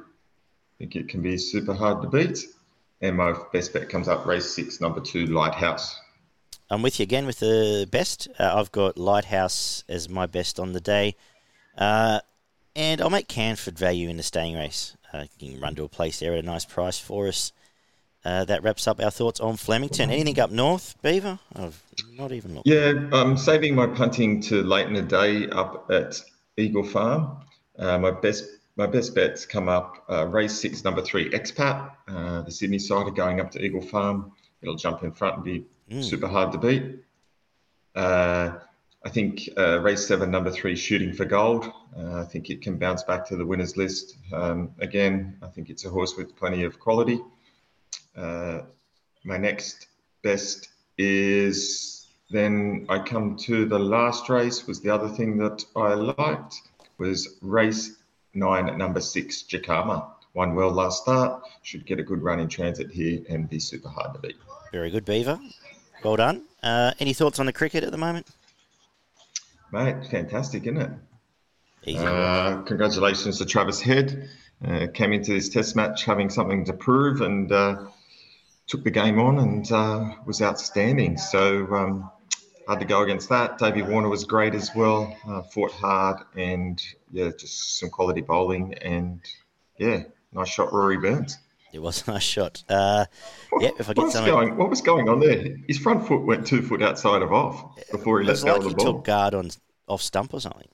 think 0.79 0.95
it 0.95 1.09
can 1.09 1.21
be 1.21 1.37
super 1.37 1.73
hard 1.73 2.01
to 2.03 2.07
beat. 2.07 2.39
And 3.01 3.17
my 3.17 3.35
best 3.51 3.73
bet 3.73 3.89
comes 3.89 4.07
up 4.07 4.25
race 4.25 4.49
six, 4.49 4.79
number 4.79 5.01
two, 5.01 5.25
Lighthouse. 5.25 5.99
I'm 6.69 6.81
with 6.81 6.99
you 6.99 7.03
again 7.03 7.25
with 7.25 7.39
the 7.39 7.87
best. 7.91 8.29
Uh, 8.39 8.53
I've 8.55 8.71
got 8.71 8.97
Lighthouse 8.97 9.83
as 9.89 10.07
my 10.07 10.25
best 10.25 10.59
on 10.59 10.71
the 10.71 10.79
day. 10.79 11.15
Uh, 11.77 12.21
and 12.75 13.01
I'll 13.01 13.09
make 13.09 13.27
Canford 13.27 13.77
value 13.77 14.09
in 14.09 14.17
the 14.17 14.23
staying 14.23 14.55
race. 14.55 14.95
Uh, 15.11 15.25
you 15.37 15.51
can 15.51 15.61
run 15.61 15.75
to 15.75 15.83
a 15.83 15.89
place 15.89 16.19
there 16.19 16.33
at 16.33 16.39
a 16.39 16.45
nice 16.45 16.65
price 16.65 16.97
for 16.97 17.27
us. 17.27 17.51
Uh, 18.25 18.45
that 18.45 18.63
wraps 18.63 18.87
up 18.87 19.01
our 19.01 19.11
thoughts 19.11 19.39
on 19.41 19.57
Flemington. 19.57 20.09
Anything 20.09 20.39
up 20.39 20.49
north, 20.49 20.95
Beaver? 21.01 21.39
I've 21.55 21.81
not 22.17 22.31
even 22.31 22.55
looked. 22.55 22.67
Yeah, 22.67 22.93
I'm 23.11 23.35
saving 23.35 23.75
my 23.75 23.87
punting 23.87 24.41
to 24.43 24.63
late 24.63 24.87
in 24.87 24.93
the 24.93 25.01
day 25.01 25.49
up 25.49 25.91
at 25.91 26.21
Eagle 26.57 26.83
Farm. 26.83 27.37
Uh, 27.77 27.97
my 27.97 28.11
best 28.11 28.45
my 28.75 28.87
best 28.87 29.13
bets 29.13 29.45
come 29.45 29.69
up 29.69 30.03
uh, 30.09 30.25
race 30.27 30.59
six, 30.59 30.83
number 30.83 31.01
three, 31.01 31.29
Expat. 31.29 31.91
Uh, 32.07 32.41
the 32.41 32.51
Sydney 32.51 32.79
side 32.79 33.07
are 33.07 33.11
going 33.11 33.39
up 33.39 33.51
to 33.51 33.63
Eagle 33.63 33.81
Farm. 33.81 34.31
It'll 34.61 34.75
jump 34.75 35.03
in 35.03 35.11
front 35.11 35.35
and 35.35 35.43
be 35.43 35.65
mm. 35.91 36.03
super 36.03 36.27
hard 36.27 36.51
to 36.53 36.57
beat. 36.57 36.99
Uh, 37.93 38.57
I 39.05 39.09
think 39.09 39.49
uh, 39.57 39.81
race 39.81 40.07
seven, 40.07 40.31
number 40.31 40.49
three, 40.49 40.75
Shooting 40.75 41.13
for 41.13 41.25
Gold. 41.25 41.69
Uh, 41.95 42.21
I 42.21 42.23
think 42.23 42.49
it 42.49 42.61
can 42.61 42.77
bounce 42.77 43.03
back 43.03 43.27
to 43.27 43.35
the 43.35 43.45
winners 43.45 43.75
list. 43.75 44.15
Um, 44.31 44.71
again, 44.79 45.37
I 45.43 45.47
think 45.47 45.69
it's 45.69 45.85
a 45.85 45.89
horse 45.89 46.15
with 46.15 46.35
plenty 46.35 46.63
of 46.63 46.79
quality. 46.79 47.19
Uh, 48.15 48.61
my 49.23 49.37
next 49.37 49.87
best 50.21 50.69
is 50.97 52.07
then 52.29 52.85
I 52.89 52.99
come 52.99 53.37
to 53.37 53.65
the 53.65 53.79
last 53.79 54.29
race 54.29 54.67
was 54.67 54.81
the 54.81 54.89
other 54.89 55.09
thing 55.09 55.37
that 55.37 55.63
I 55.75 55.93
liked 55.93 56.55
was 56.97 57.37
race 57.41 57.95
nine 58.33 58.67
at 58.67 58.77
number 58.77 59.01
six, 59.01 59.43
Jacama. 59.43 60.07
Won 60.33 60.55
well 60.55 60.71
last 60.71 61.03
start. 61.03 61.43
Should 61.61 61.85
get 61.85 61.99
a 61.99 62.03
good 62.03 62.23
run 62.23 62.39
in 62.39 62.47
transit 62.47 62.89
here 62.89 63.21
and 63.29 63.47
be 63.49 63.59
super 63.59 63.89
hard 63.89 64.15
to 64.15 64.19
beat. 64.19 64.35
Very 64.71 64.89
good, 64.89 65.05
Beaver. 65.05 65.39
Well 66.03 66.15
done. 66.15 66.43
Uh, 66.63 66.93
any 66.99 67.13
thoughts 67.13 67.39
on 67.39 67.45
the 67.45 67.53
cricket 67.53 67.83
at 67.83 67.91
the 67.91 67.97
moment? 67.97 68.27
Mate, 69.71 70.07
fantastic, 70.09 70.63
isn't 70.63 70.77
it? 71.85 71.97
Uh, 71.97 72.61
congratulations 72.63 73.37
to 73.39 73.45
Travis 73.45 73.81
Head. 73.81 74.29
Uh, 74.65 74.87
came 74.93 75.13
into 75.13 75.33
this 75.33 75.49
test 75.49 75.75
match 75.75 76.05
having 76.05 76.29
something 76.29 76.65
to 76.65 76.73
prove 76.73 77.21
and 77.21 77.51
uh, 77.51 77.85
took 78.67 78.83
the 78.83 78.91
game 78.91 79.19
on 79.19 79.39
and 79.39 79.71
uh, 79.71 80.15
was 80.25 80.41
outstanding. 80.41 81.17
So 81.17 81.67
um, 81.73 82.11
hard 82.67 82.79
to 82.79 82.85
go 82.85 83.01
against 83.01 83.29
that. 83.29 83.57
Davey 83.57 83.81
Warner 83.81 84.09
was 84.09 84.23
great 84.23 84.55
as 84.55 84.71
well. 84.75 85.15
Uh, 85.27 85.41
fought 85.43 85.71
hard 85.71 86.17
and 86.35 86.81
yeah, 87.11 87.31
just 87.37 87.79
some 87.79 87.89
quality 87.89 88.21
bowling 88.21 88.73
and 88.75 89.19
yeah, 89.77 90.03
nice 90.31 90.49
shot, 90.49 90.71
Rory 90.71 90.97
Burns. 90.97 91.37
It 91.73 91.81
was 91.81 92.07
a 92.07 92.11
nice 92.11 92.23
shot. 92.23 92.63
Uh, 92.69 93.05
what, 93.49 93.63
yeah, 93.63 93.71
if 93.79 93.89
I 93.89 93.93
get 93.93 94.03
what, 94.03 94.11
something... 94.11 94.31
going, 94.31 94.57
what 94.57 94.69
was 94.69 94.81
going 94.81 95.09
on 95.09 95.19
there? 95.19 95.55
His 95.67 95.79
front 95.79 96.07
foot 96.07 96.23
went 96.23 96.45
two 96.45 96.61
foot 96.61 96.83
outside 96.83 97.23
of 97.23 97.33
off 97.33 97.75
before 97.91 98.21
he 98.21 98.27
let 98.27 98.39
go 98.41 98.47
like 98.47 98.57
of 98.57 98.63
the 98.63 98.69
he 98.69 98.75
ball. 98.75 98.93
took 98.93 99.05
guard 99.05 99.33
on 99.33 99.49
off 99.87 100.01
stump 100.01 100.33
or 100.33 100.39
something. 100.39 100.67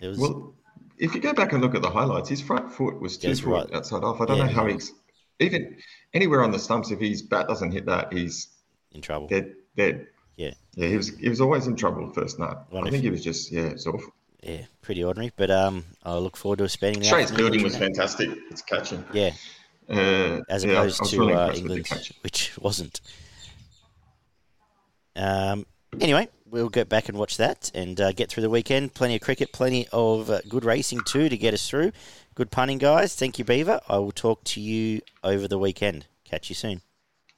It 0.00 0.06
was 0.06 0.18
well, 0.18 0.54
if 0.98 1.14
you 1.14 1.20
go 1.20 1.32
back 1.32 1.52
and 1.52 1.60
look 1.60 1.74
at 1.74 1.82
the 1.82 1.90
highlights, 1.90 2.28
his 2.28 2.40
front 2.40 2.72
foot 2.72 3.00
was 3.00 3.18
two 3.18 3.28
Yes, 3.28 3.40
foot 3.40 3.50
right. 3.50 3.74
outside 3.74 4.04
off. 4.04 4.20
I 4.20 4.26
don't 4.26 4.38
Yeah, 4.38 4.46
know 4.46 4.52
how 4.52 4.66
he's 4.66 4.92
even 5.40 5.76
anywhere 6.16 6.42
on 6.42 6.50
the 6.50 6.58
stumps. 6.58 6.90
If 6.90 6.98
his 7.00 7.22
bat 7.22 7.46
doesn't 7.48 7.70
hit 7.72 7.86
that, 7.86 8.12
he's 8.12 8.48
in 8.92 9.00
trouble. 9.02 9.28
dead. 9.28 9.52
Dead. 9.76 10.06
Yeah, 10.36 10.52
Yeah, 10.74 10.88
he 10.88 10.96
was 10.96 11.08
he 11.16 11.28
was 11.28 11.40
always 11.40 11.66
in 11.66 11.76
trouble 11.76 12.10
first 12.12 12.38
night. 12.38 12.56
I 12.74 12.90
think 12.90 13.02
he 13.02 13.10
was 13.10 13.22
just 13.24 13.50
yeah, 13.52 13.62
it's 13.66 13.86
awful. 13.86 14.12
yeah, 14.42 14.62
pretty 14.82 15.02
ordinary. 15.04 15.32
But 15.36 15.50
um, 15.50 15.84
I 16.02 16.14
look 16.18 16.36
forward 16.36 16.58
to 16.58 16.68
spending 16.68 17.00
the 17.00 17.06
Australia's 17.06 17.30
building 17.32 17.62
was 17.62 17.76
fantastic. 17.76 18.28
It's 18.50 18.60
catching. 18.62 19.02
Yeah, 19.14 19.30
Uh, 19.88 20.40
as 20.50 20.64
yeah, 20.64 20.72
opposed 20.72 21.04
to 21.04 21.18
really 21.18 21.32
uh, 21.34 21.40
impressed 21.40 21.62
with 21.62 21.68
the 21.72 21.76
England's, 21.76 21.88
catching. 21.88 22.16
which 22.22 22.58
wasn't. 22.58 23.00
Um, 25.14 25.64
anyway, 26.00 26.28
we'll 26.48 26.68
get 26.68 26.88
back 26.88 27.08
and 27.08 27.18
watch 27.18 27.36
that 27.36 27.70
and 27.74 28.00
uh, 28.00 28.12
get 28.12 28.30
through 28.30 28.42
the 28.42 28.50
weekend. 28.50 28.94
Plenty 28.94 29.16
of 29.16 29.20
cricket, 29.20 29.52
plenty 29.52 29.86
of 29.92 30.30
uh, 30.30 30.40
good 30.48 30.64
racing 30.64 31.00
too 31.06 31.28
to 31.28 31.36
get 31.36 31.54
us 31.54 31.68
through. 31.68 31.92
Good 32.34 32.50
punning, 32.50 32.78
guys. 32.78 33.14
Thank 33.14 33.38
you, 33.38 33.44
Beaver. 33.44 33.80
I 33.88 33.98
will 33.98 34.12
talk 34.12 34.44
to 34.44 34.60
you 34.60 35.00
over 35.24 35.48
the 35.48 35.58
weekend. 35.58 36.06
Catch 36.24 36.48
you 36.48 36.54
soon. 36.54 36.82